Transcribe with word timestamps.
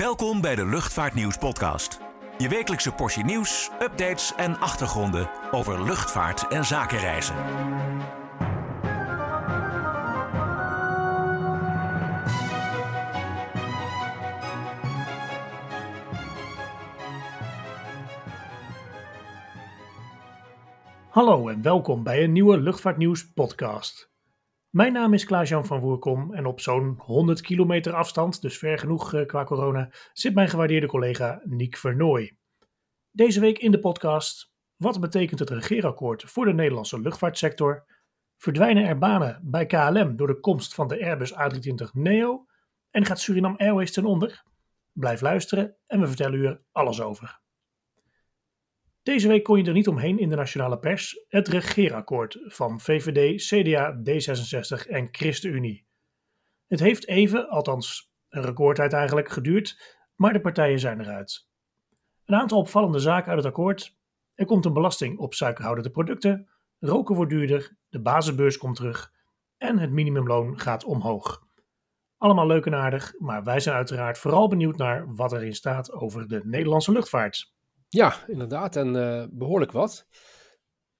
Welkom 0.00 0.40
bij 0.40 0.54
de 0.54 0.66
Luchtvaartnieuws 0.66 1.36
podcast. 1.36 2.00
Je 2.38 2.48
wekelijkse 2.48 2.92
portie 2.92 3.24
nieuws, 3.24 3.70
updates 3.80 4.34
en 4.34 4.58
achtergronden 4.58 5.30
over 5.50 5.84
luchtvaart 5.84 6.48
en 6.48 6.64
zakenreizen. 6.64 7.34
Hallo 21.08 21.48
en 21.48 21.62
welkom 21.62 22.02
bij 22.02 22.24
een 22.24 22.32
nieuwe 22.32 22.60
Luchtvaartnieuws 22.60 23.32
podcast. 23.32 24.13
Mijn 24.74 24.92
naam 24.92 25.12
is 25.12 25.24
Klaas-Jan 25.24 25.66
van 25.66 25.80
Woerkom 25.80 26.34
en 26.34 26.46
op 26.46 26.60
zo'n 26.60 26.94
100 26.98 27.40
kilometer 27.40 27.92
afstand, 27.92 28.42
dus 28.42 28.58
ver 28.58 28.78
genoeg 28.78 29.14
eh, 29.14 29.26
qua 29.26 29.44
corona, 29.44 29.90
zit 30.12 30.34
mijn 30.34 30.48
gewaardeerde 30.48 30.86
collega 30.86 31.40
Niek 31.44 31.76
Vernooy. 31.76 32.36
Deze 33.10 33.40
week 33.40 33.58
in 33.58 33.70
de 33.70 33.78
podcast, 33.78 34.52
wat 34.76 35.00
betekent 35.00 35.38
het 35.38 35.50
regeerakkoord 35.50 36.22
voor 36.22 36.44
de 36.44 36.52
Nederlandse 36.52 37.00
luchtvaartsector? 37.00 37.84
Verdwijnen 38.36 38.84
er 38.84 38.98
banen 38.98 39.40
bij 39.42 39.66
KLM 39.66 40.16
door 40.16 40.26
de 40.26 40.40
komst 40.40 40.74
van 40.74 40.88
de 40.88 41.04
Airbus 41.04 41.32
A320neo? 41.32 42.52
En 42.90 43.04
gaat 43.04 43.20
Suriname 43.20 43.58
Airways 43.58 43.92
ten 43.92 44.04
onder? 44.04 44.42
Blijf 44.92 45.20
luisteren 45.20 45.76
en 45.86 46.00
we 46.00 46.06
vertellen 46.06 46.38
u 46.38 46.46
er 46.46 46.62
alles 46.72 47.00
over. 47.00 47.42
Deze 49.04 49.28
week 49.28 49.44
kon 49.44 49.58
je 49.58 49.64
er 49.64 49.72
niet 49.72 49.88
omheen 49.88 50.18
in 50.18 50.28
de 50.28 50.36
nationale 50.36 50.78
pers 50.78 51.24
het 51.28 51.48
regeerakkoord 51.48 52.38
van 52.42 52.80
VVD, 52.80 53.42
CDA, 53.42 53.96
D66 53.98 54.88
en 54.88 55.08
ChristenUnie. 55.10 55.86
Het 56.66 56.80
heeft 56.80 57.06
even, 57.06 57.48
althans 57.48 58.12
een 58.28 58.42
recordtijd 58.42 58.92
eigenlijk, 58.92 59.28
geduurd, 59.28 59.98
maar 60.14 60.32
de 60.32 60.40
partijen 60.40 60.78
zijn 60.78 61.00
eruit. 61.00 61.48
Een 62.24 62.34
aantal 62.34 62.58
opvallende 62.58 62.98
zaken 62.98 63.28
uit 63.28 63.36
het 63.36 63.46
akkoord. 63.46 63.96
Er 64.34 64.46
komt 64.46 64.64
een 64.64 64.72
belasting 64.72 65.18
op 65.18 65.34
suikerhoudende 65.34 65.90
producten, 65.90 66.48
roken 66.78 67.14
wordt 67.14 67.30
duurder, 67.30 67.76
de 67.88 68.00
basisbeurs 68.00 68.58
komt 68.58 68.76
terug 68.76 69.12
en 69.56 69.78
het 69.78 69.90
minimumloon 69.90 70.58
gaat 70.58 70.84
omhoog. 70.84 71.42
Allemaal 72.16 72.46
leuk 72.46 72.66
en 72.66 72.74
aardig, 72.74 73.14
maar 73.18 73.44
wij 73.44 73.60
zijn 73.60 73.76
uiteraard 73.76 74.18
vooral 74.18 74.48
benieuwd 74.48 74.76
naar 74.76 75.14
wat 75.14 75.32
erin 75.32 75.54
staat 75.54 75.92
over 75.92 76.28
de 76.28 76.40
Nederlandse 76.44 76.92
luchtvaart. 76.92 77.52
Ja, 77.88 78.24
inderdaad. 78.26 78.76
En 78.76 78.94
uh, 78.94 79.24
behoorlijk 79.30 79.72
wat. 79.72 80.06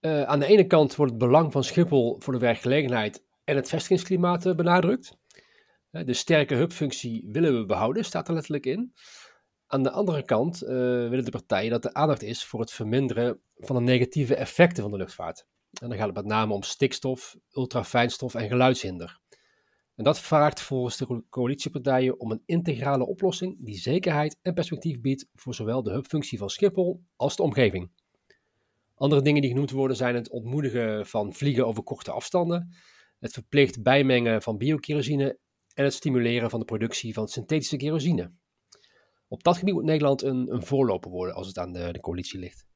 Uh, 0.01 0.23
aan 0.23 0.39
de 0.39 0.47
ene 0.47 0.67
kant 0.67 0.97
wordt 0.97 1.13
het 1.13 1.21
belang 1.21 1.53
van 1.53 1.65
Schiphol 1.65 2.17
voor 2.19 2.33
de 2.33 2.39
werkgelegenheid 2.39 3.25
en 3.45 3.57
het 3.57 3.69
vestigingsklimaat 3.69 4.47
uh, 4.47 4.55
benadrukt. 4.55 5.17
de 5.91 6.13
sterke 6.13 6.55
hubfunctie 6.55 7.29
willen 7.33 7.59
we 7.59 7.67
behouden, 7.67 8.05
staat 8.05 8.29
er 8.29 8.35
letterlijk 8.35 8.67
in. 8.67 8.95
Aan 9.67 9.83
de 9.83 9.91
andere 9.91 10.23
kant 10.23 10.59
willen 10.59 11.25
de 11.25 11.31
partijen 11.31 11.71
dat 11.71 11.85
er 11.85 11.93
aandacht 11.93 12.23
is 12.23 12.45
voor 12.45 12.61
het 12.61 12.73
verminderen 12.73 13.41
van 13.57 13.77
de 13.77 13.83
negatieve 13.83 14.35
effecten 14.35 14.83
van 14.83 14.93
de 14.93 14.99
luchtvaart. 14.99 15.47
En 15.81 15.89
dan 15.89 15.99
gaat 15.99 16.07
het 16.07 16.17
met 16.17 16.25
name 16.25 16.53
om 16.53 16.63
stikstof, 16.63 17.37
ultrafijnstof 17.53 18.35
en 18.35 18.49
geluidshinder. 18.49 19.21
En 19.95 20.05
dat 20.05 20.21
vraagt 20.21 20.61
volgens 20.61 20.97
de 20.97 21.25
coalitiepartijen 21.31 22.21
om 22.21 22.31
een 22.31 22.43
integrale 22.47 23.07
oplossing 23.07 23.57
die 23.59 23.79
zekerheid 23.79 24.39
en 24.43 24.55
perspectief 24.55 25.01
biedt 25.01 25.29
voor 25.35 25.55
zowel 25.55 25.83
de 25.83 25.93
hubfunctie 25.93 26.39
van 26.39 26.51
Schiphol 26.51 27.05
als 27.17 27.37
de 27.37 27.43
omgeving. 27.43 27.91
Andere 28.95 29.23
dingen 29.23 29.41
die 29.41 29.51
genoemd 29.51 29.71
worden 29.71 29.97
zijn 29.97 30.15
het 30.15 30.31
ontmoedigen 30.31 31.07
van 31.07 31.33
vliegen 31.33 31.67
over 31.67 31.83
korte 31.83 32.11
afstanden, 32.11 32.75
het 33.19 33.33
verplicht 33.33 33.83
bijmengen 33.83 34.43
van 34.43 34.59
biokerosine 34.59 35.39
en 35.75 35.85
het 35.85 35.93
stimuleren 35.93 36.51
van 36.51 36.59
de 36.59 36.65
productie 36.65 37.15
van 37.15 37.29
synthetische 37.29 37.77
kerosine. 37.77 38.33
Op 39.29 39.43
dat 39.43 39.59
gebied 39.59 39.75
moet 39.75 39.85
Nederland 39.85 40.23
een, 40.23 40.53
een 40.53 40.67
voorloper 40.67 41.11
worden 41.11 41.35
als 41.35 41.47
het 41.47 41.59
aan 41.59 41.73
de, 41.73 42.01
coalitie 42.01 42.39
ligt. 42.39 42.67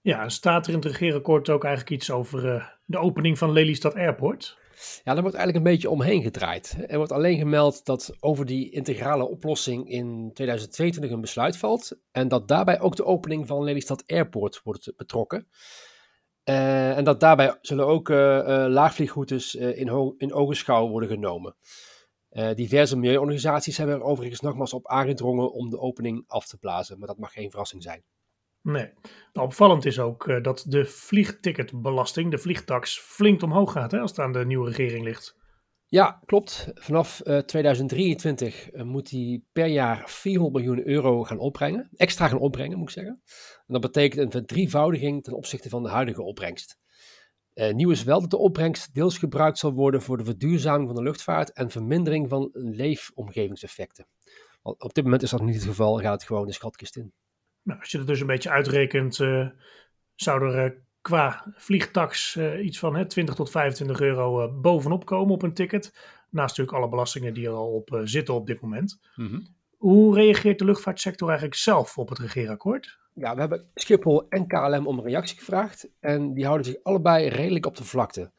Ja, 0.00 0.28
staat 0.28 0.66
er 0.66 0.72
in 0.72 0.78
het 0.78 0.88
regeerakkoord 0.88 1.50
ook 1.50 1.64
eigenlijk 1.64 1.94
iets 1.94 2.10
over 2.10 2.44
uh, 2.44 2.66
de 2.84 2.98
opening 2.98 3.38
van 3.38 3.52
Lelystad 3.52 3.94
Airport? 3.94 4.58
Ja, 5.04 5.12
daar 5.12 5.22
wordt 5.22 5.36
eigenlijk 5.36 5.56
een 5.56 5.72
beetje 5.72 5.90
omheen 5.90 6.22
gedraaid. 6.22 6.76
Er 6.86 6.96
wordt 6.96 7.12
alleen 7.12 7.38
gemeld 7.38 7.84
dat 7.84 8.16
over 8.20 8.46
die 8.46 8.70
integrale 8.70 9.28
oplossing 9.28 9.90
in 9.90 10.30
2022 10.34 11.10
een 11.10 11.20
besluit 11.20 11.56
valt. 11.56 11.98
En 12.10 12.28
dat 12.28 12.48
daarbij 12.48 12.80
ook 12.80 12.96
de 12.96 13.04
opening 13.04 13.46
van 13.46 13.64
Lelystad 13.64 14.04
Airport 14.06 14.60
wordt 14.64 14.92
betrokken. 14.96 15.48
Uh, 16.44 16.96
en 16.96 17.04
dat 17.04 17.20
daarbij 17.20 17.58
zullen 17.60 17.86
ook 17.86 18.08
uh, 18.08 18.16
laagvliegroutes 18.68 19.54
in, 19.54 20.14
in 20.18 20.32
ogenschouw 20.32 20.88
worden 20.88 21.08
genomen. 21.08 21.56
diverse 22.54 22.96
milieuorganisaties 22.96 23.76
hebben 23.76 23.96
er 23.96 24.02
overigens 24.02 24.40
nogmaals 24.40 24.72
op 24.72 24.86
aangedrongen 24.86 25.52
om 25.52 25.70
de 25.70 25.78
opening 25.78 26.24
af 26.26 26.46
te 26.46 26.58
blazen, 26.58 26.98
maar 26.98 27.08
dat 27.08 27.18
mag 27.18 27.32
geen 27.32 27.50
verrassing 27.50 27.82
zijn. 27.82 28.02
Nee. 28.62 28.90
Nou, 29.32 29.46
opvallend 29.46 29.84
is 29.84 29.98
ook 29.98 30.26
uh, 30.26 30.42
dat 30.42 30.64
de 30.68 30.84
vliegticketbelasting, 30.84 32.30
de 32.30 32.38
vliegtax, 32.38 32.98
flink 32.98 33.42
omhoog 33.42 33.72
gaat 33.72 33.90
hè, 33.90 33.98
als 34.00 34.10
het 34.10 34.20
aan 34.20 34.32
de 34.32 34.46
nieuwe 34.46 34.68
regering 34.68 35.04
ligt. 35.04 35.40
Ja, 35.86 36.22
klopt. 36.24 36.70
Vanaf 36.74 37.20
uh, 37.24 37.38
2023 37.38 38.72
uh, 38.72 38.82
moet 38.82 39.08
die 39.08 39.46
per 39.52 39.66
jaar 39.66 40.02
400 40.06 40.64
miljoen 40.64 40.86
euro 40.86 41.24
gaan 41.24 41.38
opbrengen. 41.38 41.88
Extra 41.96 42.28
gaan 42.28 42.38
opbrengen, 42.38 42.78
moet 42.78 42.88
ik 42.88 42.94
zeggen. 42.94 43.22
En 43.66 43.72
dat 43.72 43.80
betekent 43.80 44.20
een 44.20 44.30
verdrievoudiging 44.30 45.24
ten 45.24 45.32
opzichte 45.32 45.68
van 45.68 45.82
de 45.82 45.88
huidige 45.88 46.22
opbrengst. 46.22 46.80
Nieuw 47.72 47.90
is 47.90 48.02
wel 48.04 48.20
dat 48.20 48.30
de 48.30 48.36
opbrengst 48.36 48.94
deels 48.94 49.18
gebruikt 49.18 49.58
zal 49.58 49.72
worden 49.72 50.02
voor 50.02 50.16
de 50.16 50.24
verduurzaming 50.24 50.86
van 50.86 50.96
de 50.96 51.02
luchtvaart 51.02 51.52
en 51.52 51.70
vermindering 51.70 52.28
van 52.28 52.50
leefomgevingseffecten. 52.52 54.06
Op 54.62 54.94
dit 54.94 55.04
moment 55.04 55.22
is 55.22 55.30
dat 55.30 55.42
niet 55.42 55.54
het 55.54 55.64
geval, 55.64 55.98
gaat 55.98 56.12
het 56.12 56.24
gewoon 56.24 56.46
de 56.46 56.52
schatkist 56.52 56.96
in. 56.96 57.12
Nou, 57.62 57.80
als 57.80 57.90
je 57.90 57.98
het 57.98 58.06
dus 58.06 58.20
een 58.20 58.26
beetje 58.26 58.50
uitrekent, 58.50 59.18
uh, 59.18 59.48
zou 60.14 60.42
er 60.42 60.64
uh, 60.64 60.78
qua 61.00 61.52
vliegtax 61.56 62.36
uh, 62.36 62.64
iets 62.64 62.78
van 62.78 62.96
hè, 62.96 63.06
20 63.06 63.34
tot 63.34 63.50
25 63.50 64.00
euro 64.00 64.52
bovenop 64.60 65.04
komen 65.04 65.34
op 65.34 65.42
een 65.42 65.54
ticket. 65.54 65.92
Naast 66.30 66.56
natuurlijk 66.56 66.76
alle 66.76 66.88
belastingen 66.88 67.34
die 67.34 67.46
er 67.46 67.52
al 67.52 67.72
op 67.72 68.00
zitten 68.04 68.34
op 68.34 68.46
dit 68.46 68.60
moment. 68.60 69.00
Mm 69.16 69.26
-hmm. 69.26 69.46
Hoe 69.76 70.14
reageert 70.14 70.58
de 70.58 70.64
luchtvaartsector 70.64 71.28
eigenlijk 71.28 71.58
zelf 71.58 71.98
op 71.98 72.08
het 72.08 72.18
regeerakkoord? 72.18 72.98
Ja, 73.14 73.34
we 73.34 73.40
hebben 73.40 73.70
Schiphol 73.74 74.28
en 74.28 74.46
KLM 74.46 74.86
om 74.86 74.98
een 74.98 75.04
reactie 75.04 75.38
gevraagd. 75.38 75.88
En 76.00 76.34
die 76.34 76.44
houden 76.44 76.66
zich 76.66 76.82
allebei 76.82 77.28
redelijk 77.28 77.66
op 77.66 77.76
de 77.76 77.84
vlakte. 77.84 78.32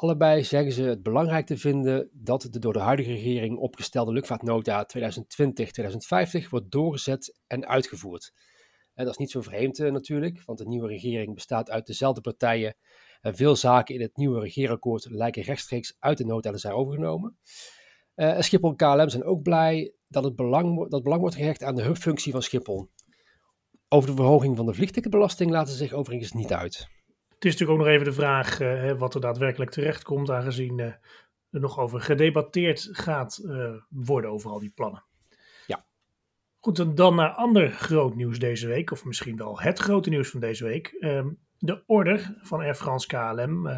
Allebei 0.00 0.44
zeggen 0.44 0.72
ze 0.72 0.82
het 0.82 1.02
belangrijk 1.02 1.46
te 1.46 1.56
vinden 1.56 2.10
dat 2.12 2.48
de 2.50 2.58
door 2.58 2.72
de 2.72 2.78
huidige 2.78 3.10
regering 3.10 3.58
opgestelde 3.58 4.12
luchtvaartnota 4.12 4.86
2020-2050 6.44 6.48
wordt 6.48 6.70
doorgezet 6.70 7.40
en 7.46 7.66
uitgevoerd. 7.66 8.32
En 8.94 9.04
dat 9.04 9.12
is 9.12 9.18
niet 9.18 9.30
zo 9.30 9.40
vreemd 9.40 9.78
uh, 9.78 9.92
natuurlijk, 9.92 10.42
want 10.44 10.58
de 10.58 10.66
nieuwe 10.66 10.88
regering 10.88 11.34
bestaat 11.34 11.70
uit 11.70 11.86
dezelfde 11.86 12.20
partijen. 12.20 12.76
En 13.20 13.36
veel 13.36 13.56
zaken 13.56 13.94
in 13.94 14.00
het 14.00 14.16
nieuwe 14.16 14.40
regeerakkoord 14.40 15.10
lijken 15.10 15.42
rechtstreeks 15.42 15.96
uit 15.98 16.18
de 16.18 16.24
nota 16.24 16.50
te 16.50 16.58
zijn 16.58 16.74
overgenomen. 16.74 17.38
Uh, 18.16 18.40
Schiphol 18.40 18.70
en 18.70 18.76
KLM 18.76 19.08
zijn 19.08 19.24
ook 19.24 19.42
blij 19.42 19.92
dat 20.08 20.24
het 20.24 20.36
belang, 20.36 20.88
dat 20.88 21.02
belang 21.02 21.20
wordt 21.20 21.36
gehecht 21.36 21.62
aan 21.62 21.74
de 21.74 21.82
hubfunctie 21.82 22.32
van 22.32 22.42
Schiphol. 22.42 22.90
Over 23.88 24.08
de 24.08 24.16
verhoging 24.16 24.56
van 24.56 24.66
de 24.66 24.74
vliegticketbelasting 24.74 25.50
laten 25.50 25.72
ze 25.72 25.78
zich 25.78 25.92
overigens 25.92 26.32
niet 26.32 26.52
uit. 26.52 26.97
Het 27.38 27.46
is 27.46 27.52
natuurlijk 27.52 27.80
ook 27.80 27.86
nog 27.86 27.94
even 27.94 28.06
de 28.06 28.20
vraag 28.20 28.60
uh, 28.60 28.92
wat 28.92 29.14
er 29.14 29.20
daadwerkelijk 29.20 29.70
terecht 29.70 30.02
komt, 30.02 30.30
aangezien 30.30 30.78
er 30.78 31.00
nog 31.50 31.78
over 31.78 32.00
gedebatteerd 32.00 32.88
gaat 32.92 33.40
worden 33.88 34.30
over 34.30 34.50
al 34.50 34.58
die 34.58 34.72
plannen. 34.74 35.04
Goed, 36.60 36.78
en 36.78 36.94
dan 36.94 37.14
naar 37.14 37.30
ander 37.30 37.70
groot 37.70 38.14
nieuws 38.14 38.38
deze 38.38 38.66
week, 38.66 38.90
of 38.90 39.04
misschien 39.04 39.36
wel 39.36 39.60
het 39.60 39.78
grote 39.78 40.10
nieuws 40.10 40.30
van 40.30 40.40
deze 40.40 40.64
week. 40.64 40.86
Ehm, 40.86 41.28
de 41.58 41.82
order 41.86 42.38
van 42.40 42.60
Air 42.60 42.74
France 42.74 43.06
KLM. 43.06 43.68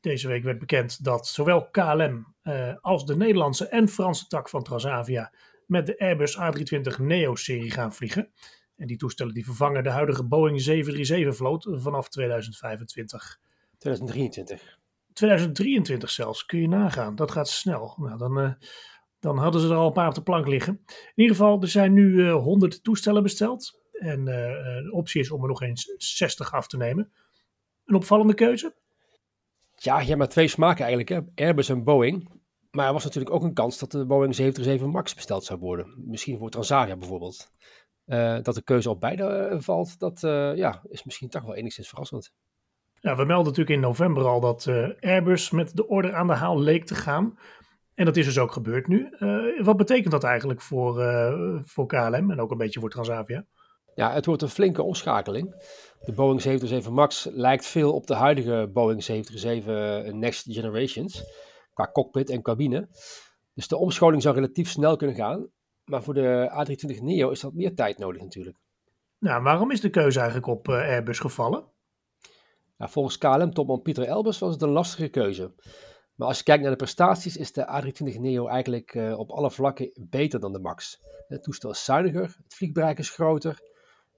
Deze 0.00 0.28
week 0.28 0.42
werd 0.42 0.58
bekend 0.58 1.04
dat 1.04 1.26
zowel 1.26 1.70
KLM 1.70 2.34
als 2.80 3.06
de 3.06 3.16
Nederlandse 3.16 3.68
en 3.68 3.88
Franse 3.88 4.26
tak 4.26 4.48
van 4.48 4.62
Transavia 4.62 5.32
met 5.66 5.86
de 5.86 5.98
Airbus 5.98 6.38
A320 6.38 7.00
Neo-serie 7.00 7.70
gaan 7.70 7.92
vliegen. 7.92 8.32
En 8.82 8.88
die 8.88 8.96
toestellen 8.96 9.34
die 9.34 9.44
vervangen 9.44 9.82
de 9.82 9.90
huidige 9.90 10.24
Boeing 10.24 10.60
737-vloot 10.70 11.66
vanaf 11.70 12.08
2025. 12.08 13.40
2023. 13.78 14.78
2023 15.12 16.10
zelfs, 16.10 16.46
kun 16.46 16.60
je 16.60 16.68
nagaan. 16.68 17.14
Dat 17.14 17.30
gaat 17.30 17.48
snel. 17.48 17.94
Nou, 17.96 18.18
dan 18.18 18.56
dan 19.22 19.38
hadden 19.38 19.60
ze 19.60 19.68
er 19.68 19.74
al 19.74 19.86
een 19.86 19.92
paar 19.92 20.08
op 20.08 20.14
de 20.14 20.22
plank 20.22 20.46
liggen. 20.46 20.82
In 20.86 21.22
ieder 21.22 21.36
geval, 21.36 21.60
er 21.60 21.68
zijn 21.68 21.92
nu 21.92 22.12
uh, 22.12 22.28
eh, 22.28 22.42
100 22.42 22.82
toestellen 22.82 23.22
besteld. 23.22 23.80
En 23.92 24.18
uh, 24.18 24.24
de 24.24 24.90
optie 24.92 25.20
is 25.20 25.30
om 25.30 25.42
er 25.42 25.48
nog 25.48 25.62
eens 25.62 25.94
60 25.96 26.52
af 26.52 26.66
te 26.66 26.76
nemen. 26.76 27.12
Een 27.84 27.94
opvallende 27.94 28.34
keuze? 28.34 28.74
Ja, 29.76 30.00
je 30.00 30.06
hebt 30.06 30.18
maar 30.18 30.28
twee 30.28 30.48
smaken 30.48 30.84
eigenlijk. 30.84 31.08
Hè? 31.08 31.44
Airbus 31.44 31.68
en 31.68 31.84
Boeing. 31.84 32.40
Maar 32.70 32.86
er 32.86 32.92
was 32.92 33.04
natuurlijk 33.04 33.34
ook 33.34 33.42
een 33.42 33.54
kans 33.54 33.78
dat 33.78 33.90
de 33.90 34.06
Boeing 34.06 34.34
737 34.34 35.00
MAX 35.00 35.14
besteld 35.14 35.44
zou 35.44 35.58
worden. 35.58 35.94
Misschien 36.06 36.38
voor 36.38 36.50
Transavia 36.50 36.96
bijvoorbeeld. 36.96 37.50
Uh, 38.06 38.38
dat 38.42 38.54
de 38.54 38.62
keuze 38.62 38.90
op 38.90 39.00
beide 39.00 39.56
valt, 39.58 39.98
dat 39.98 40.20
ja, 40.56 40.82
is 40.88 41.04
misschien 41.04 41.28
toch 41.28 41.42
wel 41.42 41.54
enigszins 41.54 41.88
verrassend. 41.88 42.32
Ja, 43.00 43.16
we 43.16 43.24
melden 43.24 43.46
natuurlijk 43.46 43.76
in 43.76 43.80
november 43.80 44.24
al 44.24 44.40
dat 44.40 44.66
Airbus 45.00 45.50
met 45.50 45.76
de 45.76 45.88
order 45.88 46.14
aan 46.14 46.26
de 46.26 46.32
haal 46.32 46.60
leek 46.60 46.84
te 46.84 46.94
gaan. 46.94 47.38
En 47.94 48.04
dat 48.04 48.16
is 48.16 48.24
dus 48.24 48.38
ook 48.38 48.52
gebeurd 48.52 48.86
nu. 48.86 49.16
wat 49.62 49.76
betekent 49.76 50.10
dat 50.10 50.24
eigenlijk 50.24 50.60
voor, 50.60 50.94
voor 51.64 51.86
KLM 51.86 52.30
en 52.30 52.40
ook 52.40 52.50
een 52.50 52.58
beetje 52.58 52.80
voor 52.80 52.90
Transavia? 52.90 53.46
Ja, 53.94 54.12
het 54.12 54.26
wordt 54.26 54.42
een 54.42 54.48
flinke 54.48 54.82
omschakeling. 54.82 55.54
De 56.00 56.12
Boeing 56.12 56.40
737 56.40 56.92
MAX 56.92 57.28
lijkt 57.30 57.66
veel 57.66 57.92
op 57.92 58.06
de 58.06 58.14
huidige 58.14 58.70
Boeing 58.72 59.02
737 59.02 60.12
Next 60.12 60.52
Generations 60.52 61.24
qua 61.72 61.90
cockpit 61.92 62.30
en 62.30 62.42
cabine. 62.42 62.88
Dus 63.54 63.68
de 63.68 63.76
omscholing 63.76 64.22
zou 64.22 64.34
relatief 64.34 64.68
snel 64.70 64.96
kunnen 64.96 65.16
gaan. 65.16 65.48
Maar 65.84 66.02
voor 66.02 66.14
de 66.14 66.50
A320neo 66.50 67.30
is 67.30 67.40
dat 67.40 67.54
meer 67.54 67.74
tijd 67.74 67.98
nodig 67.98 68.22
natuurlijk. 68.22 68.56
Nou, 69.18 69.42
waarom 69.42 69.70
is 69.70 69.80
de 69.80 69.90
keuze 69.90 70.18
eigenlijk 70.18 70.48
op 70.48 70.68
uh, 70.68 70.74
Airbus 70.74 71.18
gevallen? 71.18 71.64
Nou, 72.76 72.90
volgens 72.90 73.18
KLM-topman 73.18 73.82
Pieter 73.82 74.04
Elbers 74.04 74.38
was 74.38 74.52
het 74.52 74.62
een 74.62 74.68
lastige 74.68 75.08
keuze. 75.08 75.54
Maar 76.14 76.28
als 76.28 76.38
je 76.38 76.44
kijkt 76.44 76.62
naar 76.62 76.70
de 76.70 76.76
prestaties 76.76 77.36
is 77.36 77.52
de 77.52 77.66
A320neo 77.66 78.50
eigenlijk 78.50 78.94
uh, 78.94 79.18
op 79.18 79.30
alle 79.30 79.50
vlakken 79.50 79.90
beter 80.10 80.40
dan 80.40 80.52
de 80.52 80.58
MAX. 80.58 81.02
Het 81.28 81.42
toestel 81.42 81.70
is 81.70 81.84
zuiniger, 81.84 82.36
het 82.42 82.54
vliegbereik 82.54 82.98
is 82.98 83.10
groter. 83.10 83.60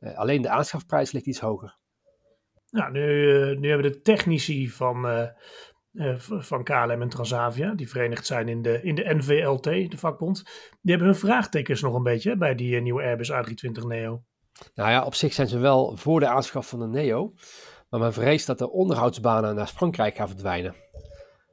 Uh, 0.00 0.18
alleen 0.18 0.42
de 0.42 0.48
aanschafprijs 0.48 1.12
ligt 1.12 1.26
iets 1.26 1.40
hoger. 1.40 1.76
Nou, 2.70 2.92
nu, 2.92 3.58
nu 3.58 3.68
hebben 3.68 3.92
de 3.92 4.00
technici 4.00 4.68
van 4.68 5.06
van 6.38 6.64
KLM 6.64 7.02
en 7.02 7.08
Transavia, 7.08 7.74
die 7.74 7.88
verenigd 7.88 8.26
zijn 8.26 8.48
in 8.48 8.62
de, 8.62 8.82
in 8.82 8.94
de 8.94 9.14
NVLT, 9.14 9.62
de 9.62 9.98
vakbond, 9.98 10.42
die 10.80 10.90
hebben 10.90 11.06
hun 11.06 11.16
vraagtekens 11.16 11.80
nog 11.80 11.94
een 11.94 12.02
beetje 12.02 12.36
bij 12.36 12.54
die 12.54 12.76
uh, 12.76 12.82
nieuwe 12.82 13.02
Airbus 13.02 13.32
A320 13.32 13.86
Neo. 13.86 14.22
Nou 14.74 14.90
ja, 14.90 15.04
op 15.04 15.14
zich 15.14 15.32
zijn 15.32 15.48
ze 15.48 15.58
wel 15.58 15.96
voor 15.96 16.20
de 16.20 16.26
aanschaf 16.26 16.68
van 16.68 16.78
de 16.78 16.86
Neo, 16.86 17.32
maar 17.88 18.00
men 18.00 18.12
vreest 18.12 18.46
dat 18.46 18.58
de 18.58 18.70
onderhoudsbanen 18.70 19.54
naar 19.54 19.66
Frankrijk 19.66 20.16
gaan 20.16 20.28
verdwijnen. 20.28 20.74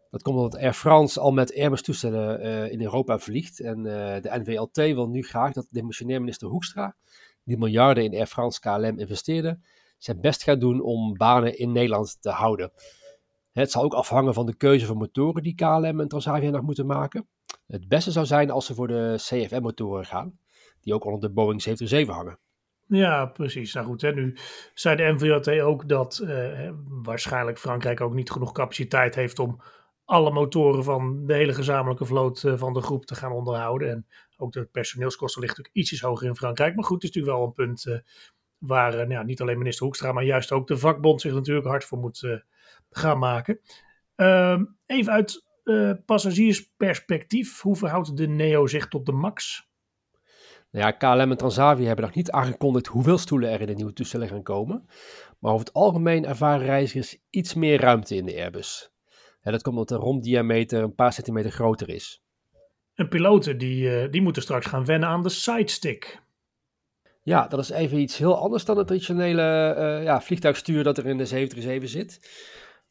Dat 0.09 0.21
komt 0.21 0.37
omdat 0.37 0.61
Air 0.61 0.73
France 0.73 1.19
al 1.19 1.31
met 1.31 1.55
Airbus 1.55 1.81
toestellen 1.81 2.45
uh, 2.45 2.71
in 2.71 2.81
Europa 2.81 3.19
vliegt 3.19 3.59
en 3.59 3.83
de 3.83 4.41
NVLT 4.43 4.75
wil 4.75 5.07
nu 5.07 5.23
graag 5.23 5.53
dat 5.53 5.67
demissionair 5.69 6.19
minister 6.19 6.47
Hoekstra, 6.47 6.95
die 7.43 7.57
miljarden 7.57 8.03
in 8.03 8.13
Air 8.13 8.25
France 8.25 8.59
KLM 8.59 8.99
investeerde, 8.99 9.59
zijn 9.97 10.21
best 10.21 10.43
gaat 10.43 10.59
doen 10.59 10.81
om 10.81 11.17
banen 11.17 11.57
in 11.57 11.71
Nederland 11.71 12.21
te 12.21 12.29
houden. 12.29 12.71
Het 13.51 13.71
zal 13.71 13.83
ook 13.83 13.93
afhangen 13.93 14.33
van 14.33 14.45
de 14.45 14.55
keuze 14.55 14.85
van 14.85 14.97
motoren 14.97 15.43
die 15.43 15.55
KLM 15.55 15.99
en 15.99 16.07
Transavia 16.07 16.49
nog 16.49 16.61
moeten 16.61 16.85
maken. 16.85 17.27
Het 17.67 17.87
beste 17.87 18.11
zou 18.11 18.25
zijn 18.25 18.51
als 18.51 18.65
ze 18.65 18.73
voor 18.73 18.87
de 18.87 19.13
CFM-motoren 19.17 20.05
gaan, 20.05 20.39
die 20.81 20.93
ook 20.93 21.05
onder 21.05 21.19
de 21.19 21.29
Boeing 21.29 21.61
737 21.61 22.15
hangen. 22.15 22.39
Ja, 22.87 23.25
precies. 23.25 23.73
Nou 23.73 23.85
goed, 23.85 24.01
hè, 24.01 24.13
nu 24.13 24.37
zei 24.73 24.95
de 24.95 25.13
NVOT 25.13 25.49
ook 25.49 25.89
dat 25.89 26.17
eh, 26.17 26.69
waarschijnlijk 26.87 27.59
Frankrijk 27.59 28.01
ook 28.01 28.13
niet 28.13 28.31
genoeg 28.31 28.51
capaciteit 28.51 29.15
heeft 29.15 29.39
om 29.39 29.61
alle 30.05 30.31
motoren 30.31 30.83
van 30.83 31.25
de 31.25 31.33
hele 31.33 31.53
gezamenlijke 31.53 32.05
vloot 32.05 32.43
eh, 32.43 32.57
van 32.57 32.73
de 32.73 32.81
groep 32.81 33.05
te 33.05 33.15
gaan 33.15 33.31
onderhouden. 33.31 33.89
En 33.89 34.07
ook 34.37 34.51
de 34.51 34.65
personeelskosten 34.65 35.41
ligt 35.41 35.57
natuurlijk 35.57 35.83
ietsjes 35.83 36.01
hoger 36.01 36.27
in 36.27 36.35
Frankrijk. 36.35 36.75
Maar 36.75 36.83
goed, 36.83 37.01
het 37.01 37.03
is 37.03 37.15
natuurlijk 37.15 37.37
wel 37.37 37.47
een 37.47 37.67
punt 37.67 37.85
uh, 37.85 37.97
waar 38.57 39.07
nou 39.07 39.25
niet 39.25 39.41
alleen 39.41 39.57
minister 39.57 39.85
Hoekstra, 39.85 40.11
maar 40.11 40.23
juist 40.23 40.51
ook 40.51 40.67
de 40.67 40.77
vakbond 40.77 41.21
zich 41.21 41.33
natuurlijk 41.33 41.67
hard 41.67 41.83
voor 41.83 41.97
moet 41.97 42.43
gaan 42.91 43.19
maken. 43.19 43.59
Ehm, 44.15 44.65
even 44.85 45.13
uit 45.13 45.45
uh, 45.63 45.91
passagiersperspectief, 46.05 47.61
hoe 47.61 47.75
verhoudt 47.75 48.17
de 48.17 48.27
Neo 48.27 48.67
zich 48.67 48.87
tot 48.87 49.05
de 49.05 49.11
MAX? 49.11 49.69
Nou 50.71 50.85
ja, 50.85 50.91
KLM 50.91 51.31
en 51.31 51.37
Transavia 51.37 51.85
hebben 51.85 52.05
nog 52.05 52.15
niet 52.15 52.31
aangekondigd 52.31 52.87
hoeveel 52.87 53.17
stoelen 53.17 53.49
er 53.49 53.61
in 53.61 53.67
de 53.67 53.73
nieuwe 53.73 53.93
toestellen 53.93 54.27
gaan 54.27 54.43
komen. 54.43 54.85
Maar 55.39 55.51
over 55.51 55.65
het 55.65 55.75
algemeen 55.75 56.25
ervaren 56.25 56.65
reizigers 56.65 57.17
iets 57.29 57.53
meer 57.53 57.79
ruimte 57.79 58.15
in 58.15 58.25
de 58.25 58.35
Airbus. 58.35 58.91
dat 59.41 59.61
komt 59.61 59.75
omdat 59.77 59.87
de 59.87 60.05
romdiameter 60.05 60.83
een 60.83 60.95
paar 60.95 61.13
centimeter 61.13 61.51
groter 61.51 61.89
is. 61.89 62.23
En 62.93 63.09
piloten 63.09 63.57
die, 63.57 64.03
uh, 64.03 64.11
die 64.11 64.21
moeten 64.21 64.41
straks 64.41 64.65
gaan 64.65 64.85
wennen 64.85 65.09
aan 65.09 65.23
de 65.23 65.29
sidestick. 65.29 66.21
Ja, 67.23 67.47
dat 67.47 67.59
is 67.59 67.69
even 67.69 67.99
iets 67.99 68.17
heel 68.17 68.37
anders 68.37 68.65
dan 68.65 68.77
het 68.77 68.87
traditionele 68.87 69.75
uh, 69.77 70.03
ja, 70.03 70.21
vliegtuigstuur 70.21 70.83
dat 70.83 70.97
er 70.97 71.05
in 71.05 71.17
de 71.17 71.25
737 71.25 71.89
zit. 71.89 72.19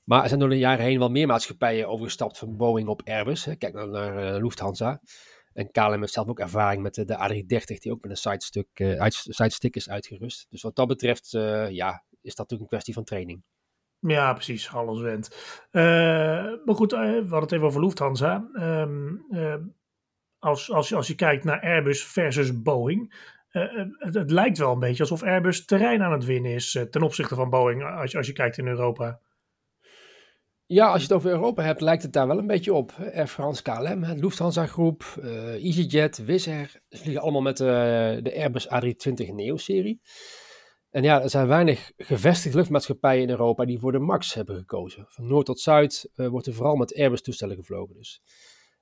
Maar 0.05 0.23
er 0.23 0.29
zijn 0.29 0.41
door 0.41 0.49
de 0.49 0.59
jaren 0.59 0.85
heen 0.85 0.99
wel 0.99 1.11
meer 1.11 1.27
maatschappijen 1.27 1.89
overgestapt 1.89 2.39
van 2.39 2.57
Boeing 2.57 2.89
op 2.89 3.03
Airbus. 3.05 3.49
Kijk 3.59 3.73
nou 3.73 3.91
naar 3.91 4.35
uh, 4.35 4.43
Lufthansa. 4.43 5.01
En 5.53 5.71
KLM 5.71 6.01
heeft 6.01 6.13
zelf 6.13 6.29
ook 6.29 6.41
ervaring 6.41 6.83
met 6.83 6.95
de, 6.95 7.05
de 7.05 7.15
A330, 7.15 7.79
die 7.79 7.93
ook 7.93 8.03
met 8.03 8.11
een 8.11 8.17
sidestick, 8.17 8.69
uh, 8.75 9.05
sidestick 9.09 9.77
is 9.77 9.91
uitgerust. 9.91 10.47
Dus 10.51 10.63
wat 10.63 10.77
dat 10.77 10.87
betreft, 10.87 11.31
ja, 11.71 12.05
is 12.21 12.35
dat 12.35 12.51
natuurlijk 12.51 12.61
een 12.61 12.67
kwestie 12.67 12.95
van 12.95 13.05
training. 13.05 13.43
Ja, 13.99 14.33
precies, 14.33 14.73
alles 14.73 15.01
went. 15.01 15.37
maar 16.65 16.75
goed, 16.75 16.91
we 16.91 16.97
hadden 16.97 17.41
het 17.41 17.53
even 17.53 17.67
over 17.67 17.81
Lufthansa. 17.81 18.49
Um, 18.55 19.27
als, 20.41 20.71
als, 20.71 20.95
als 20.95 21.07
je 21.07 21.15
kijkt 21.15 21.45
naar 21.45 21.61
Airbus 21.61 22.05
versus 22.05 22.63
Boeing, 22.63 23.15
het, 23.49 24.15
het, 24.15 24.31
lijkt 24.31 24.59
wel 24.59 24.73
een 24.73 24.79
beetje 24.79 25.03
alsof 25.03 25.23
Airbus 25.23 25.65
terrein 25.65 26.03
aan 26.03 26.13
het 26.13 26.25
winnen 26.25 26.53
is 26.53 26.79
ten 26.91 27.03
opzichte 27.03 27.35
van 27.35 27.51
Boeing, 27.51 27.85
als, 27.85 28.17
als 28.17 28.27
je 28.27 28.33
kijkt 28.33 28.59
in 28.59 28.67
Europa. 28.67 29.21
Ja, 30.73 30.87
als 30.87 30.97
je 30.97 31.07
het 31.07 31.17
over 31.17 31.31
Europa 31.31 31.63
hebt, 31.63 31.81
lijkt 31.81 32.03
het 32.03 32.13
daar 32.13 32.27
wel 32.27 32.39
een 32.39 32.47
beetje 32.47 32.75
op. 32.75 32.93
Air 32.99 33.27
France, 33.27 33.63
KLM, 33.63 34.05
Lufthansa 34.05 34.67
Groep, 34.67 35.17
uh, 35.19 35.65
EasyJet, 35.65 36.25
Wizz 36.25 36.49
Air. 36.49 36.81
Ze 36.89 36.99
vliegen 36.99 37.23
allemaal 37.23 37.41
met 37.41 37.61
uh, 37.61 37.67
de 38.23 38.33
Airbus 38.37 38.67
A320 38.67 39.35
Neo-serie. 39.35 40.01
En 40.91 41.03
ja, 41.03 41.23
er 41.23 41.31
zijn 41.31 41.47
weinig 41.47 41.93
gevestigde 41.97 42.59
luchtmaatschappijen 42.59 43.23
in 43.23 43.31
Europa 43.31 43.65
die 43.65 43.79
voor 43.79 43.93
de 43.93 43.99
MAX 43.99 44.35
hebben 44.35 44.57
gekozen. 44.57 45.05
Van 45.09 45.27
noord 45.27 45.47
tot 45.47 45.61
zuid 45.61 46.11
uh, 46.17 46.29
wordt 46.29 46.47
er 46.47 46.55
vooral 46.55 46.77
met 46.77 46.95
Airbus-toestellen 46.95 47.57
gevlogen. 47.57 47.95
Dus. 47.95 48.23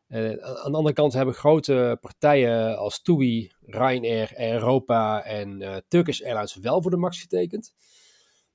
aan 0.09 0.71
de 0.71 0.77
andere 0.77 0.95
kant 0.95 1.13
hebben 1.13 1.35
grote 1.35 1.99
partijen 2.01 2.79
als 2.79 3.03
TUI, 3.03 3.53
Ryanair, 3.61 4.33
Air 4.37 4.55
Europa 4.55 5.25
en 5.25 5.83
Turkish 5.89 6.23
Airlines 6.23 6.57
wel 6.57 6.83
voor 6.83 6.91
de 6.91 6.97
MAX 6.97 7.21
getekend. 7.21 7.75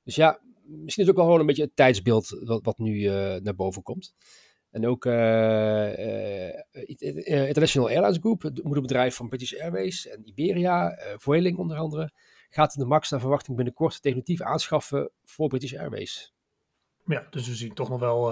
Dus 0.03 0.15
ja, 0.15 0.39
misschien 0.65 1.03
is 1.03 1.09
het 1.09 1.09
ook 1.09 1.15
wel 1.15 1.25
gewoon 1.25 1.39
een 1.39 1.45
beetje 1.45 1.63
het 1.63 1.75
tijdsbeeld 1.75 2.41
wat, 2.43 2.63
wat 2.63 2.77
nu 2.77 2.93
uh, 2.93 3.35
naar 3.35 3.55
boven 3.55 3.83
komt. 3.83 4.15
En 4.69 4.87
ook 4.87 5.05
uh, 5.05 5.13
uh, 5.97 7.47
International 7.47 7.89
Airlines 7.89 8.17
Group, 8.17 8.41
het 8.41 8.63
moederbedrijf 8.63 9.15
van 9.15 9.29
British 9.29 9.53
Airways 9.53 10.07
en 10.07 10.27
Iberia, 10.27 10.97
Vueling 11.17 11.57
onder 11.57 11.77
andere, 11.77 12.11
gaat 12.49 12.73
de 12.73 12.85
MAX 12.85 13.09
naar 13.09 13.19
verwachting 13.19 13.55
binnenkort 13.55 14.01
definitief 14.01 14.41
aanschaffen 14.41 15.11
voor 15.23 15.47
British 15.47 15.73
Airways. 15.73 16.33
Ja, 17.05 17.27
dus 17.29 17.47
we 17.47 17.55
zien 17.55 17.73
toch 17.73 17.89
nog 17.89 17.99
wel 17.99 18.31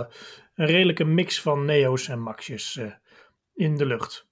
een 0.56 0.66
redelijke 0.66 1.04
mix 1.04 1.42
van 1.42 1.66
neo's 1.66 2.08
en 2.08 2.20
maxjes 2.22 2.80
in 3.54 3.76
de 3.76 3.86
lucht. 3.86 4.28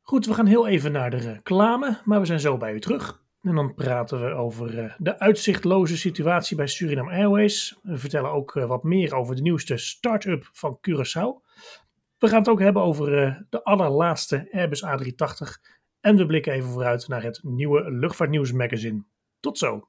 Goed, 0.00 0.26
we 0.26 0.34
gaan 0.34 0.46
heel 0.46 0.68
even 0.68 0.92
naar 0.92 1.10
de 1.10 1.16
reclame, 1.16 2.00
maar 2.04 2.20
we 2.20 2.26
zijn 2.26 2.40
zo 2.40 2.56
bij 2.56 2.72
u 2.72 2.80
terug. 2.80 3.24
En 3.42 3.54
dan 3.54 3.74
praten 3.74 4.20
we 4.24 4.34
over 4.34 4.78
uh, 4.78 4.94
de 4.98 5.18
uitzichtloze 5.18 5.96
situatie 5.96 6.56
bij 6.56 6.66
Suriname 6.66 7.12
Airways. 7.12 7.78
We 7.82 7.98
vertellen 7.98 8.30
ook 8.30 8.54
uh, 8.54 8.66
wat 8.66 8.82
meer 8.82 9.14
over 9.14 9.36
de 9.36 9.42
nieuwste 9.42 9.76
start-up 9.76 10.48
van 10.52 10.78
Curaçao. 10.88 11.50
We 12.18 12.28
gaan 12.28 12.38
het 12.38 12.48
ook 12.48 12.60
hebben 12.60 12.82
over 12.82 13.24
uh, 13.24 13.36
de 13.50 13.64
allerlaatste 13.64 14.48
Airbus 14.52 14.84
A380. 14.84 15.72
En 16.00 16.16
we 16.16 16.26
blikken 16.26 16.52
even 16.52 16.70
vooruit 16.70 17.08
naar 17.08 17.22
het 17.22 17.40
nieuwe 17.42 17.90
Luchtvaartnieuws 17.90 18.52
magazine. 18.52 19.04
Tot 19.40 19.58
zo! 19.58 19.88